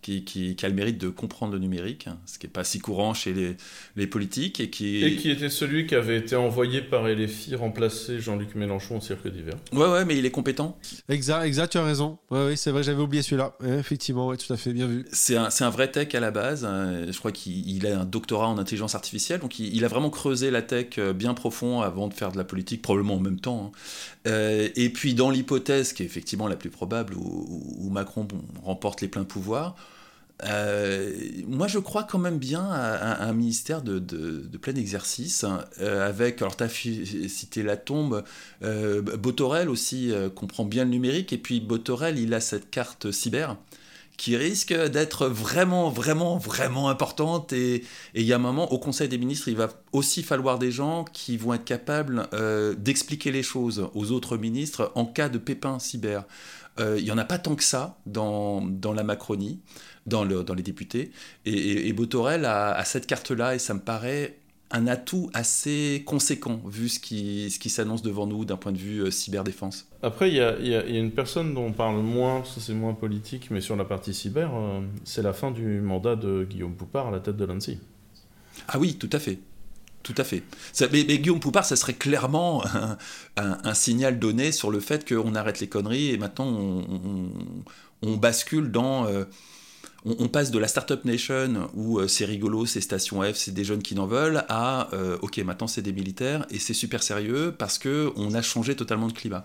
[0.01, 3.15] qui, a le mérite de comprendre le numérique, hein, ce qui n'est pas si courant
[3.15, 3.57] chez les,
[3.97, 4.61] les, politiques.
[4.61, 5.05] Et qui...
[5.05, 9.29] et qui était celui qui avait été envoyé par LFI remplacer Jean-Luc Mélenchon au cirque
[9.29, 9.55] d'hiver.
[9.73, 10.79] Ouais, ouais, mais il est compétent.
[11.09, 12.19] Exact, exact tu as raison.
[12.31, 13.55] Ouais, oui, c'est vrai, j'avais oublié celui-là.
[13.79, 15.05] effectivement, ouais, tout à fait, bien vu.
[15.13, 16.65] C'est un, un, vrai tech à la base.
[16.65, 17.07] Hein.
[17.11, 20.63] Je crois qu'il a un doctorat en intelligence artificielle, donc il, a vraiment creusé la
[20.63, 23.73] tech euh, bien profond avant de faire de la politique, probablement en même temps.
[23.75, 23.79] Hein.
[24.29, 28.27] Euh, et puis, dans l'hypothèse qui est effectivement la plus probable, où, où Macron
[28.63, 29.75] remporte les pleins pouvoirs,
[30.45, 31.13] euh,
[31.47, 33.99] moi, je crois quand même bien à, un ministère de,
[34.59, 38.23] plein exercice, hein, euh, avec, alors tu as cité la tombe,
[38.63, 43.57] euh, Botorel aussi comprend bien le numérique, et puis Botorel, il a cette carte cyber
[44.17, 49.09] qui risque d'être vraiment, vraiment, vraiment importante, et il y a un moment, au Conseil
[49.09, 52.29] des ministres, il va aussi falloir des gens qui vont être capables
[52.79, 56.25] d'expliquer les choses aux autres ministres en cas de pépin cyber.
[56.81, 59.61] Il n'y en a pas tant que ça dans la Macronie
[60.09, 61.11] dans, le, dans les députés.
[61.45, 64.39] Et, et, Botorel a, cette carte-là, et ça me paraît
[64.71, 68.79] un atout assez conséquent, vu ce qui, ce qui s'annonce devant nous d'un point de
[68.79, 69.87] vue euh, cyberdéfense.
[70.03, 72.75] Après, il y a, y a, une personne dont on parle moins, parce que c'est
[72.75, 76.75] moins politique, mais sur la partie cyber, euh, c'est la fin du mandat de Guillaume
[76.75, 77.79] Poupard à la tête de l'ANSI.
[78.67, 79.39] Ah oui, tout à fait.
[80.03, 80.43] Tout à fait.
[80.93, 82.65] mais, Guillaume Poupard, ça serait clairement
[83.37, 87.31] un, signal donné sur le fait qu'on arrête les conneries et maintenant on,
[88.03, 89.07] on, bascule dans...
[89.07, 89.25] Euh,
[90.05, 93.65] on, passe de la Startup Nation où euh, c'est rigolo, c'est Station F, c'est des
[93.65, 97.55] jeunes qui n'en veulent, à euh, ok, maintenant c'est des militaires et c'est super sérieux
[97.57, 99.45] parce que on a changé totalement de climat.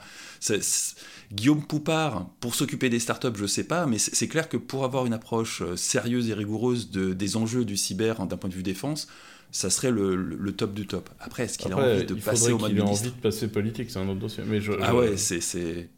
[1.31, 5.05] Guillaume Poupard, pour s'occuper des startups, je sais pas, mais c'est clair que pour avoir
[5.05, 8.63] une approche euh, sérieuse et rigoureuse des enjeux du cyber hein, d'un point de vue
[8.63, 9.07] défense,
[9.51, 11.09] ça serait le, top du top.
[11.19, 13.89] Après, est-ce qu'il a envie de passer au mode Il a envie de passer politique,
[13.89, 14.43] c'est un autre dossier.
[14.47, 15.89] Mais ah ouais, c'est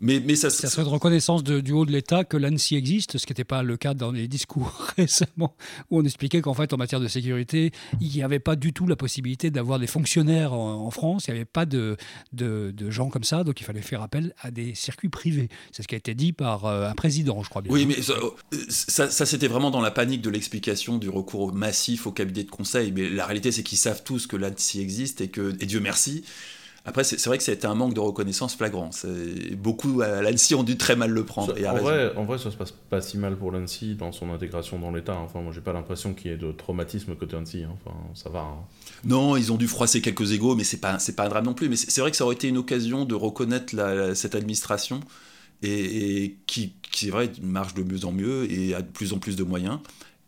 [0.00, 3.24] mais, mais ça, ça serait de reconnaissance du haut de l'État que l'ANSI existe, ce
[3.24, 5.56] qui n'était pas le cas dans les discours récemment,
[5.90, 8.86] où on expliquait qu'en fait, en matière de sécurité, il n'y avait pas du tout
[8.86, 11.96] la possibilité d'avoir des fonctionnaires en, France, il n'y avait pas de,
[12.32, 15.48] de, gens comme ça, donc il fallait faire appel à des circuits privés.
[15.72, 17.72] C'est ce qui a été dit par euh, un président, je crois bien.
[17.72, 17.96] Oui, mais
[18.68, 22.50] ça, ça, c'était vraiment dans la panique de l'explication du recours massif au cabinet de
[22.50, 25.80] conseil, mais la réalité, c'est qu'ils savent tous que l'ANSI existe et que, et Dieu
[25.80, 26.24] merci,
[26.86, 28.90] Après, c'est vrai que ça a été un manque de reconnaissance flagrant.
[29.56, 31.52] Beaucoup à l'ANSI ont dû très mal le prendre.
[31.52, 34.78] en, vrai, en vrai, ça se passe pas si mal pour l'ANSI dans son intégration
[34.78, 35.16] dans l'État.
[35.16, 37.64] Enfin, moi, j'ai pas l'impression qu'il y ait de traumatisme côté ANSI.
[37.64, 37.74] Hein.
[37.74, 38.40] Enfin, ça va.
[38.40, 38.64] Hein.
[39.04, 41.68] Non, ils ont dû froisser quelques égaux, mais c'est pas, pas un drame non plus.
[41.68, 43.74] Mais c'est vrai que ça aurait été une occasion de reconnaître
[44.14, 45.00] cette administration
[45.62, 49.18] et, qui, qui c'est vrai, marche de mieux en mieux et a de plus en
[49.18, 49.78] plus de moyens.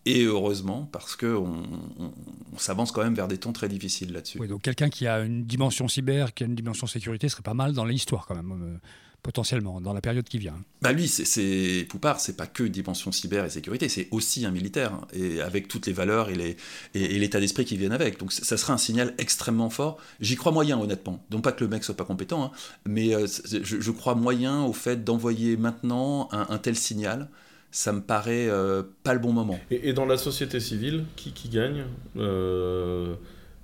[0.07, 1.63] Et heureusement, parce qu'on
[1.99, 4.39] on, s'avance quand même vers des temps très difficiles là-dessus.
[4.41, 7.55] Oui, donc quelqu'un qui a une dimension cyber, qui a une dimension sécurité, serait pas
[7.55, 8.53] mal dans l'histoire quand même.
[8.53, 8.79] Euh,
[9.23, 10.57] potentiellement, dans la période qui vient.
[10.81, 14.95] Bah lui, c'est Poupard, c'est pas que dimension cyber et sécurité, c'est aussi un militaire,
[14.95, 16.61] hein, et avec toutes les valeurs et l'état
[16.95, 18.19] et, l'état d'esprit qui viennent avec.
[18.19, 19.99] Donc ça serait un signal extrêmement fort.
[20.21, 21.23] J'y crois moyen, honnêtement.
[21.31, 22.53] Non pas que le mec soit pas compétent, hein,
[22.87, 27.29] mais euh, je, crois moyen au fait d'envoyer maintenant un, tel signal
[27.71, 29.59] ça me paraît euh, pas le bon moment.
[29.71, 31.85] Et, dans la société civile, qui, qui gagne
[32.17, 33.15] euh,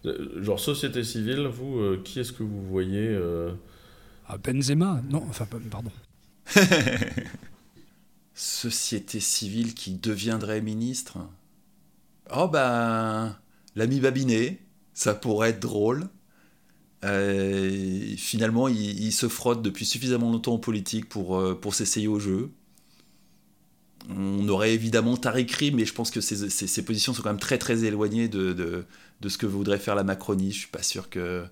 [0.04, 3.18] Genre société civile, vous, euh, qui est-ce que vous voyez
[4.28, 5.90] ah, Benzema Non, enfin, pardon.
[8.34, 11.18] société civile qui deviendrait ministre
[12.34, 13.36] Oh ben,
[13.76, 14.60] l'ami Babinet,
[14.92, 16.08] ça pourrait être drôle.
[17.02, 22.50] finalement, il, il, se frotte depuis suffisamment longtemps en politique pour, pour s'essayer au jeu.
[24.10, 27.84] On aurait évidemment Tariq mais je pense que ces, positions sont quand même très très
[27.84, 30.52] éloignées de, de, ce que voudrait faire la Macronie.
[30.52, 31.44] Je suis pas sûr que.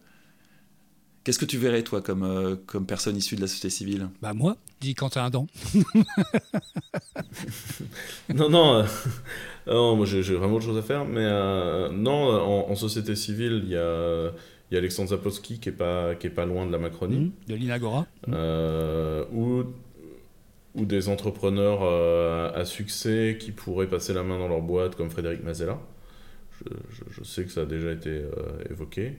[1.24, 4.08] Qu'est-ce que tu verrais, toi, comme, euh, comme personne issue de la société civile?
[4.20, 5.46] Bah, moi, dit Quentin Adam.
[8.34, 8.84] non, non, euh,
[9.68, 12.12] non moi j'ai vraiment autre chose à faire, mais euh, non,
[12.68, 14.32] en, société civile, il y a,
[14.72, 17.26] y a Alexandre Zapolsky qui est pas, qui est pas loin de la Macronie.
[17.26, 18.04] Mmh, de l'Inagora.
[19.32, 19.62] ou
[20.74, 25.10] ou des entrepreneurs euh, à succès qui pourraient passer la main dans leur boîte, comme
[25.10, 25.78] Frédéric Mazella.
[27.10, 28.30] Je, sais que ça a déjà été euh,
[28.70, 29.18] évoqué.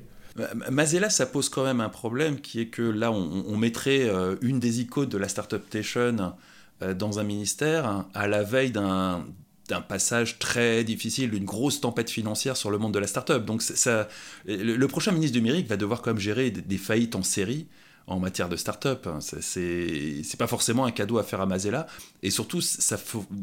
[0.72, 4.60] Mazella, ça pose quand même un problème qui est que là, on, mettrait euh, une
[4.60, 6.34] des icônes de la Startup Station
[6.82, 9.26] dans un ministère à la veille d'un
[9.70, 13.46] d'un passage très difficile, d'une grosse tempête financière sur le monde de la startup.
[13.46, 14.10] Donc ça,
[14.46, 17.68] le, prochain ministre du numérique va devoir quand même gérer des faillites en série
[18.08, 19.08] en matière de start-up.
[19.08, 19.20] Hein.
[19.22, 21.88] C'est pas forcément un cadeau à faire à Mazella.
[22.22, 22.98] Et surtout, ça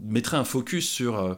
[0.05, 1.35] mettrait un focus sur euh,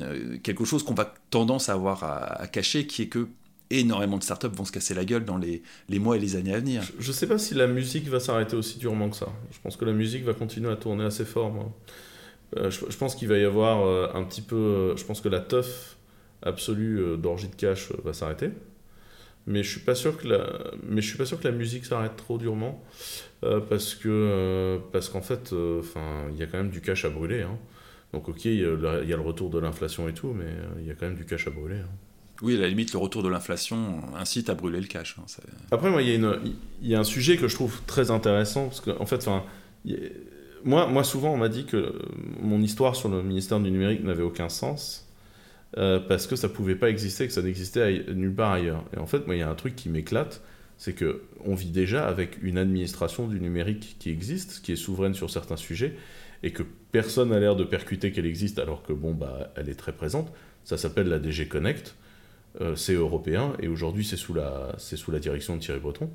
[0.00, 3.28] euh, quelque chose qu'on va tendance à avoir à, cacher, qui est que
[3.70, 5.62] énormément de startups vont se casser la gueule dans les,
[5.98, 6.82] mois et les années à venir.
[6.98, 9.26] Je ne sais pas si la musique va s'arrêter aussi durement que ça.
[9.50, 11.72] Je pense que la musique va continuer à tourner assez fort.
[12.56, 14.94] Euh, je, je, pense qu'il va y avoir un petit peu...
[14.96, 15.96] Je pense que la teuf
[16.42, 18.50] absolue d'orgie de cash va s'arrêter
[19.46, 20.46] mais je suis pas sûr que la
[20.82, 22.82] mais je suis pas sûr que la musique s'arrête trop durement
[23.44, 26.80] euh, parce que euh, parce qu'en fait euh, enfin il y a quand même du
[26.80, 27.56] cash à brûler hein.
[28.12, 30.94] donc ok il y, a le retour de l'inflation et tout mais il y a
[30.94, 31.88] quand même du cash à brûler hein.
[32.42, 35.24] oui à la limite le retour de l'inflation incite à brûler le cash hein,
[35.70, 36.38] après moi il y a
[36.82, 39.44] y un sujet que je trouve très intéressant parce que en fait enfin
[40.64, 41.94] moi moi souvent on m'a dit que
[42.40, 45.05] mon histoire sur le ministère du numérique n'avait aucun sens
[45.78, 48.84] euh, parce que ça pouvait pas exister, que ça n'existait nulle part ailleurs.
[48.94, 50.42] Et en fait, moi, il y a un truc qui m'éclate,
[50.78, 55.14] c'est que on vit déjà avec une administration du numérique qui existe, qui est souveraine
[55.14, 55.96] sur certains sujets,
[56.42, 56.62] et que
[56.92, 60.32] personne n'a l'air de percuter qu'elle existe, alors que bon, bah, elle est très présente.
[60.64, 61.94] Ça s'appelle la DG Connect.
[62.60, 66.10] Euh, c'est européen et aujourd'hui c'est sous la c'est sous la direction de Thierry Breton.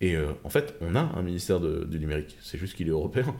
[0.00, 2.36] Et euh, en fait, on a un ministère du numérique.
[2.40, 3.34] C'est juste qu'il est européen.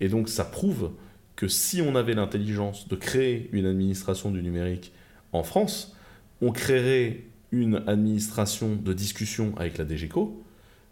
[0.00, 0.92] Et donc ça prouve
[1.36, 4.92] que si on avait l'intelligence de créer une administration du numérique
[5.32, 5.96] en France,
[6.40, 10.42] on créerait une administration de discussion avec la DGCO,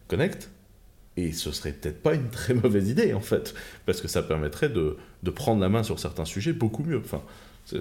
[0.08, 0.50] Connect,
[1.16, 3.54] et ce serait peut-être pas une très mauvaise idée en fait,
[3.86, 4.96] parce que ça permettrait de,
[5.34, 6.98] prendre la main sur certains sujets beaucoup mieux.
[6.98, 7.22] Enfin,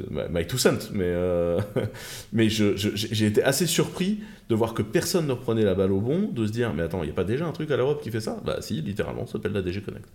[0.09, 1.59] my two cents, mais, euh,
[2.33, 6.29] mais j'ai été assez surpris de voir que personne ne reprenait la balle au bon,
[6.31, 8.11] de se dire mais attends, il n'y a pas déjà un truc à l'Europe qui
[8.11, 8.39] fait ça?
[8.45, 10.07] Bah si, littéralement, ça s'appelle la DG Connect.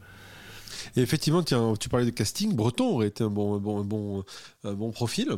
[0.97, 4.25] Et effectivement, tiens, tu parlais de casting, Breton aurait été un bon, bon, bon,
[4.65, 5.37] un bon profil.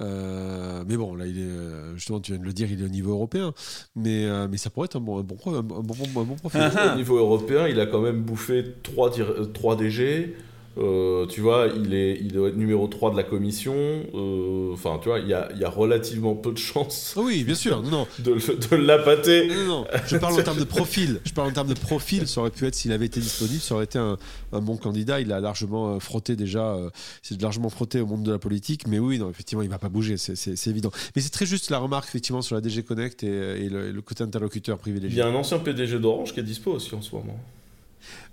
[0.00, 3.12] Euh, mais bon, là, euh, justement, tu viens de le dire, il est au niveau
[3.12, 3.52] européen.
[3.94, 6.60] Mais, euh, mais ça pourrait être un bon, un bon, un bon, un bon profil.
[6.92, 9.12] au niveau européen, il a quand même bouffé 3,
[9.52, 10.36] 3 DG.
[10.78, 13.74] Euh, tu vois, il, est, il doit être numéro 3 de la commission.
[13.74, 17.14] Euh, enfin, tu vois, il y a, y a, relativement peu de chances.
[17.16, 19.48] Ah oui, bien sûr, non, De, de l'appâter.
[19.48, 21.20] Non, non, je parle en termes de profil.
[21.24, 22.26] Je parle en termes de profil.
[22.26, 24.16] Ça aurait pu être, s'il avait été disponible, ça aurait été un,
[24.52, 25.20] un bon candidat.
[25.20, 26.76] Il a largement euh, frotté déjà,
[27.22, 28.86] c'est largement frotté au monde de la politique.
[28.86, 30.90] Mais oui, non, effectivement, il va pas bouger, c'est évident.
[31.14, 34.24] Mais c'est très juste la remarque, effectivement, sur la DG Connect et, le, le, côté
[34.24, 35.16] interlocuteur privilégié.
[35.16, 37.38] Il y a un ancien PDG d'Orange qui est dispo aussi en ce moment.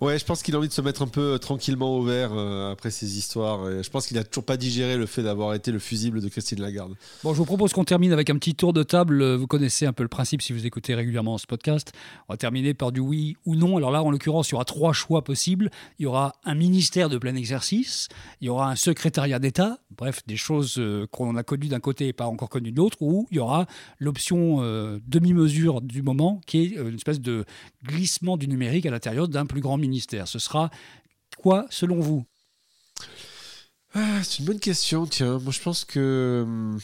[0.01, 2.31] Ouais, je pense qu'il a envie de se mettre un peu euh, tranquillement au vert
[2.33, 3.69] euh, après ces histoires.
[3.83, 6.62] Je pense qu'il a toujours pas digéré le fait d'avoir été le fusible de Christine
[6.62, 6.93] Lagarde.
[7.21, 9.35] Bon, je vous propose qu'on termine avec un petit tour de table.
[9.35, 11.91] Vous connaissez un peu le principe si vous écoutez régulièrement ce podcast.
[12.29, 13.75] On va terminer par du oui ou non.
[13.75, 15.69] Alors là, en l'occurrence, il y aura trois choix possibles.
[16.00, 18.08] Il y aura un ministère de plein exercice,
[18.39, 22.08] il y aura un secrétariat d'État, bref, des choses euh, qu'on a connues d'un côté
[22.08, 23.65] et pas encore connues de l'autre, ou il y aura
[24.00, 24.29] l'option
[25.08, 27.43] demi-mesure du moment qui est une espèce de
[27.85, 30.27] glissement du numérique à l'intérieur d'un plus grand ministère ministère.
[30.27, 30.69] Ce sera
[31.37, 32.25] quoi selon vous?
[33.94, 35.40] Ah, C'est une bonne question, tiens.
[35.40, 36.44] Moi, je pense que.
[36.46, 36.77] Hmm,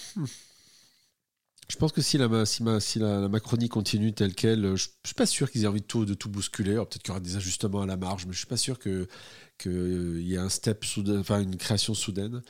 [1.68, 2.28] je pense que si la,
[3.28, 6.14] Macronie continue telle qu'elle, je ne suis pas sûr qu'ils aient envie de tout, de
[6.14, 6.76] tout bousculer.
[6.76, 8.78] Peut-être qu'il y aura des ajustements à la marge, mais je ne suis pas sûr
[8.78, 9.08] qu'il
[9.58, 12.44] que y ait un step soudain, enfin une création soudaine.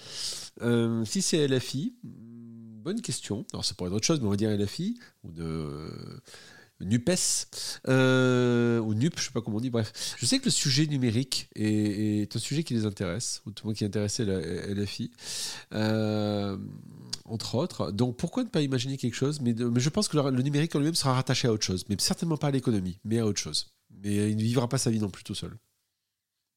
[0.62, 3.46] Euh, si c'est LFI, bonne question.
[3.54, 5.90] Alors ça pourrait être autre chose, mais on va dire LFI ou de
[6.82, 7.48] NUPES,
[7.88, 10.16] euh, ou NUP, je ne sais pas comment on dit, bref.
[10.18, 13.70] Je sais que le sujet numérique est, un sujet qui les intéresse, ou tout le
[13.70, 15.12] monde qui intéressait la LFI,
[15.74, 16.58] euh,
[17.24, 17.92] entre autres.
[17.92, 19.40] Donc pourquoi ne pas imaginer quelque chose?
[19.40, 22.38] Mais, je pense que le, numérique en lui-même sera rattaché à autre chose, mais certainement
[22.38, 23.74] pas à l'économie, mais à autre chose.
[24.04, 25.58] Mais il ne vivra pas sa vie non plus tout seul.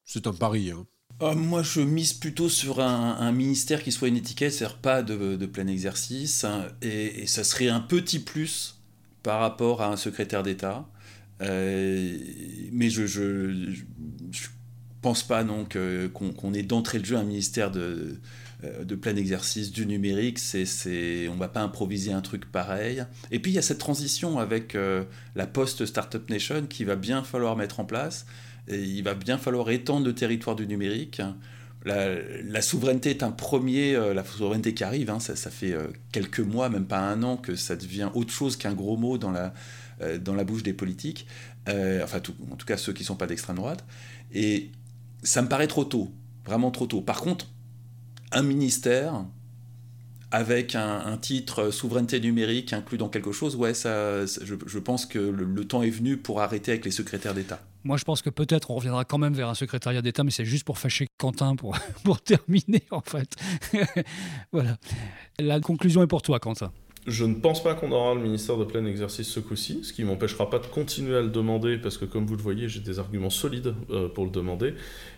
[0.03, 0.71] C'est un pari.
[0.71, 0.85] Hein.
[1.21, 5.45] Euh, moi, je mise plutôt sur un, ministère qui soit une étiquette, c'est-à-dire pas de,
[5.45, 8.78] plein exercice, hein, et ça serait un petit plus
[9.23, 10.87] par rapport à un secrétaire d'État.
[11.41, 12.17] Euh,
[12.71, 14.47] mais je, je,
[15.01, 18.19] pense pas qu'on ait d'entrée de jeu un ministère de,
[18.65, 20.39] euh, plein exercice du numérique.
[20.39, 23.05] C'est, on va pas improviser un truc pareil.
[23.31, 25.05] Et puis il y a cette transition avec euh,
[25.35, 28.25] la post Startup Nation qui va bien falloir mettre en place.
[28.67, 31.21] Et il va bien falloir étendre le territoire du numérique.
[31.85, 36.41] La, souveraineté est un premier, euh, la souveraineté qui arrive, hein, ça, fait euh, quelques
[36.41, 39.53] mois, même pas un an, que ça devient autre chose qu'un gros mot dans la,
[40.01, 41.25] euh, dans la bouche des politiques,
[41.67, 42.21] enfin
[42.51, 43.85] en tout cas ceux qui ne sont pas d'extrême droite.
[44.33, 44.71] Et
[45.23, 46.11] ça me paraît trop tôt,
[46.45, 47.01] vraiment trop tôt.
[47.01, 47.47] Par contre,
[48.31, 49.25] un ministère
[50.31, 55.65] avec un, titre souveraineté numérique inclus dans quelque chose, ouais, ça, je, pense que le
[55.65, 57.61] temps est venu pour arrêter avec les secrétaires d'État.
[57.83, 60.45] Moi, je pense que peut-être on reviendra quand même vers un secrétariat d'État, mais c'est
[60.45, 63.35] juste pour fâcher Quentin pour, pour terminer, en fait.
[64.51, 64.77] voilà.
[65.39, 66.71] La conclusion est pour toi, Quentin.
[67.07, 70.03] Je ne pense pas qu'on aura le ministère de plein exercice ce coup-ci, ce qui
[70.03, 72.81] ne m'empêchera pas de continuer à le demander, parce que comme vous le voyez, j'ai
[72.81, 74.73] des arguments solides euh, pour le demander.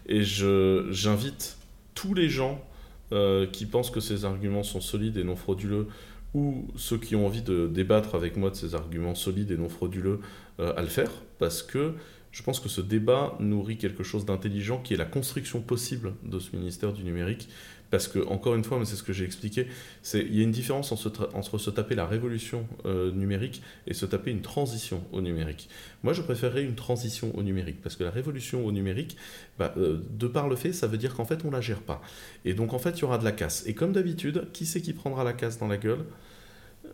[0.08, 1.58] Et j'invite
[1.96, 2.64] tous les gens
[3.12, 5.88] euh, qui pensent que ces arguments sont solides et non frauduleux,
[6.34, 9.68] ou ceux qui ont envie de débattre avec moi de ces arguments solides et non
[9.68, 10.22] frauduleux,
[10.60, 11.96] euh, à le faire, parce que
[12.32, 16.40] je pense que ce débat nourrit quelque chose d'intelligent qui est la construction possible de
[16.40, 17.50] ce ministère du numérique.
[17.92, 19.68] Parce que, encore une fois, mais c'est ce que j'ai expliqué,
[20.14, 24.32] il y a une différence entre, se taper la révolution euh, numérique et se taper
[24.32, 25.68] une transition au numérique.
[26.02, 29.18] Moi, je préférerais une transition au numérique, parce que la révolution au numérique,
[29.60, 31.82] bah, euh, de par le fait, ça veut dire qu'en fait, on ne la gère
[31.82, 32.02] pas.
[32.46, 33.66] Et donc, en fait, il y aura de la casse.
[33.68, 36.06] Et comme d'habitude, qui c'est qui prendra la casse dans la gueule?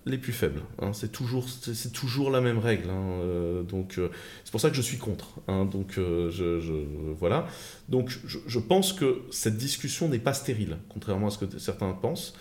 [0.08, 0.62] Les plus faibles.
[0.82, 0.93] Hein.
[0.93, 2.89] C'est toujours, c'est toujours la même règle.
[2.89, 3.22] Hein.
[3.22, 4.10] Euh, donc euh,
[4.43, 5.39] c'est pour ça que je suis contre.
[5.47, 5.66] Hein.
[5.66, 6.84] Donc euh, je,
[7.20, 7.47] voilà.
[7.89, 12.34] Donc je, pense que cette discussion n'est pas stérile, contrairement à ce que certains pensent.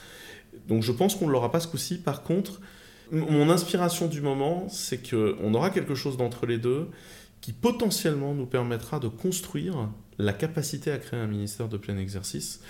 [0.68, 1.98] Donc je pense qu'on ne l'aura pas ce coup-ci.
[1.98, 2.60] Par contre,
[3.12, 6.88] mon inspiration du moment, c'est que on aura quelque chose d'entre les deux
[7.40, 9.88] qui potentiellement nous permettra de construire
[10.18, 12.60] la capacité à créer un ministère de plein exercice.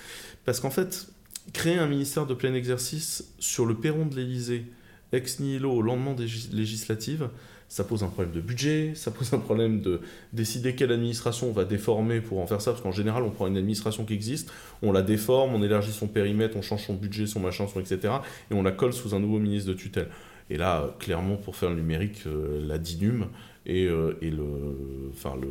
[0.44, 1.08] Parce qu'en fait,
[1.52, 4.66] créer un ministère de plein exercice sur le perron de l'Élysée
[5.12, 7.28] ex nihilo au lendemain des législatives,
[7.68, 10.00] ça pose un problème de budget, ça pose un problème de
[10.32, 13.46] décider quelle administration on va déformer pour en faire ça, parce qu'en général, on prend
[13.46, 14.52] une administration qui existe,
[14.82, 18.14] on la déforme, on élargit son périmètre, on change son budget, son machin, son etc.,
[18.50, 20.08] et on la colle sous un nouveau ministre de tutelle.
[20.48, 23.26] Et là, clairement, pour faire le numérique, euh, la DINUM
[23.66, 24.44] et, euh, et le,
[25.12, 25.48] enfin, le,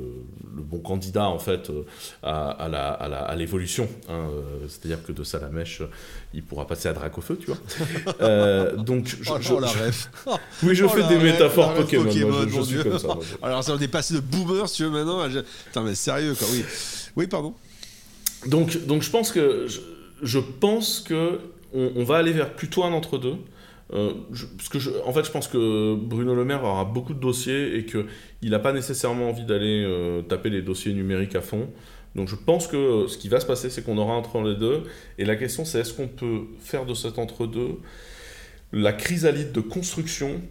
[0.55, 1.83] le, bon candidat en fait euh,
[2.23, 3.89] à, à, la, à, l'évolution.
[4.09, 4.29] Hein,
[4.69, 5.81] C'est-à-dire que de Salamèche,
[6.33, 7.57] il pourra passer à Dracofeu, tu vois.
[8.77, 10.09] donc, je, oh, je, la ref.
[10.63, 12.03] oui, je oh, fais des métaphores Pokémon.
[12.03, 13.17] moi, je, suis comme ça.
[13.41, 15.27] Alors, ça, on est passé de boomer, si tu veux, maintenant.
[15.65, 16.47] Putain, mais sérieux, quoi.
[16.51, 16.63] Oui,
[17.17, 17.53] oui pardon.
[18.47, 19.67] Donc, donc, je pense que
[20.21, 21.39] je, pense que
[21.73, 23.35] on, on va aller vers plutôt un entre-deux.
[23.93, 24.13] Euh,
[24.57, 27.85] parce que en fait, je pense que Bruno Le Maire aura beaucoup de dossiers et
[27.85, 31.69] qu'il n'a pas nécessairement envie d'aller euh, taper les dossiers numériques à fond.
[32.15, 34.55] Donc je pense que euh, ce qui va se passer, c'est qu'on aura entre les
[34.55, 34.83] deux.
[35.17, 37.79] Et la question, c'est est-ce qu'on peut faire de cet entre-deux
[38.73, 40.41] la chrysalide de construction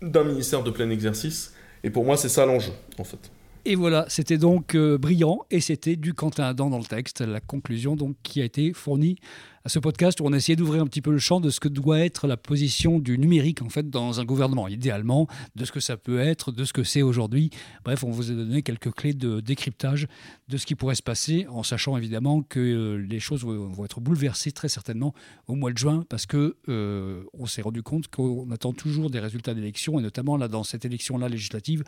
[0.00, 1.54] d'un ministère de plein exercice?
[1.82, 3.30] Et pour moi, c'est ça l'enjeu, en fait.
[3.64, 7.96] Et voilà, c'était donc brillant et c'était du Quentin Adam dans le texte, la conclusion
[7.96, 9.16] donc qui a été fournie
[9.66, 11.58] à ce podcast où on a essayé d'ouvrir un petit peu le champ de ce
[11.58, 15.72] que doit être la position du numérique en fait dans un gouvernement, idéalement, de ce
[15.72, 17.50] que ça peut être, de ce que c'est aujourd'hui.
[17.84, 20.06] Bref, on vous a donné quelques clés de décryptage
[20.46, 24.00] de ce qui pourrait se passer, en sachant évidemment que euh, les choses vont être
[24.00, 25.12] bouleversées très certainement
[25.48, 29.18] au mois de juin, parce que euh, on s'est rendu compte qu'on attend toujours des
[29.18, 31.82] résultats d'élections, et notamment là dans cette élection-là législative,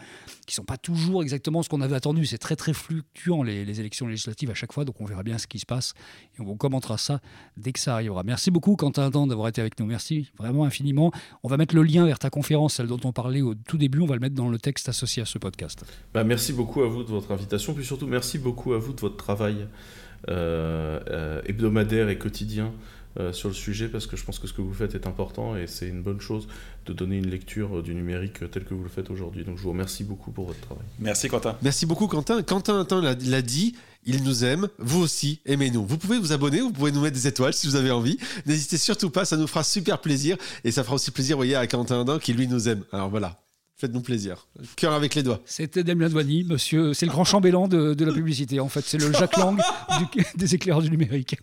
[0.48, 2.26] qui sont pas toujours exactement ce qu'on avait attendu.
[2.26, 5.38] C'est très très fluctuant les, les, élections législatives à chaque fois, donc on verra bien
[5.38, 5.94] ce qui se passe
[6.36, 7.20] et on commentera ça
[7.56, 8.22] dès que ça arrivera.
[8.22, 9.86] Merci beaucoup Quentin d'avoir été avec nous.
[9.86, 11.12] Merci vraiment infiniment.
[11.42, 14.00] On va mettre le lien vers ta conférence, celle dont on parlait au tout début.
[14.00, 15.84] On va le mettre dans le texte associé à ce podcast.
[16.14, 19.00] Bah, merci beaucoup à vous de votre invitation, puis surtout merci beaucoup à vous de
[19.00, 19.66] votre travail
[20.28, 22.72] euh, euh, hebdomadaire et quotidien
[23.18, 25.56] euh, sur le sujet parce que je pense que ce que vous faites est important
[25.56, 26.46] et c'est une bonne chose
[26.86, 29.44] de donner une lecture du numérique tel que vous le faites aujourd'hui.
[29.44, 30.84] Donc je vous remercie beaucoup pour votre travail.
[30.98, 31.56] Merci Quentin.
[31.62, 32.42] Merci beaucoup Quentin.
[32.42, 35.84] Quentin, l'a dit, il nous aime, vous aussi, aimez-nous.
[35.86, 38.18] Vous pouvez vous abonner, vous pouvez nous mettre des étoiles si vous avez envie.
[38.46, 41.56] N'hésitez surtout pas, ça nous fera super plaisir et ça fera aussi plaisir, vous voyez,
[41.56, 42.84] à Quentin qui lui nous aime.
[42.92, 43.36] Alors voilà,
[43.78, 44.48] Faites-nous plaisir.
[44.74, 45.40] Cœur avec les doigts.
[45.44, 46.94] C'était Damien Douani, monsieur.
[46.94, 48.80] C'est le grand chambellan de, la publicité, en fait.
[48.84, 49.56] C'est le Jacques Lang
[50.36, 51.36] des éclaireurs du numérique.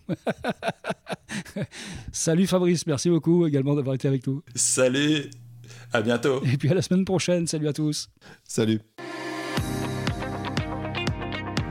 [2.12, 4.42] Salut Fabrice, merci beaucoup également d'avoir été avec nous.
[4.54, 5.30] Salut,
[5.94, 6.42] à bientôt.
[6.44, 7.46] Et puis à la semaine prochaine.
[7.46, 8.10] Salut à tous.
[8.44, 8.80] Salut.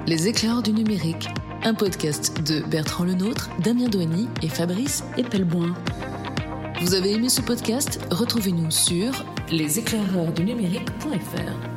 [0.07, 1.28] Les éclaireurs du numérique,
[1.63, 5.76] un podcast de Bertrand Lenôtre, Damien Douani et Fabrice Epelboin.
[6.82, 7.99] Vous avez aimé ce podcast?
[8.09, 11.75] Retrouvez-nous sur leséclaireursdunumérique.fr.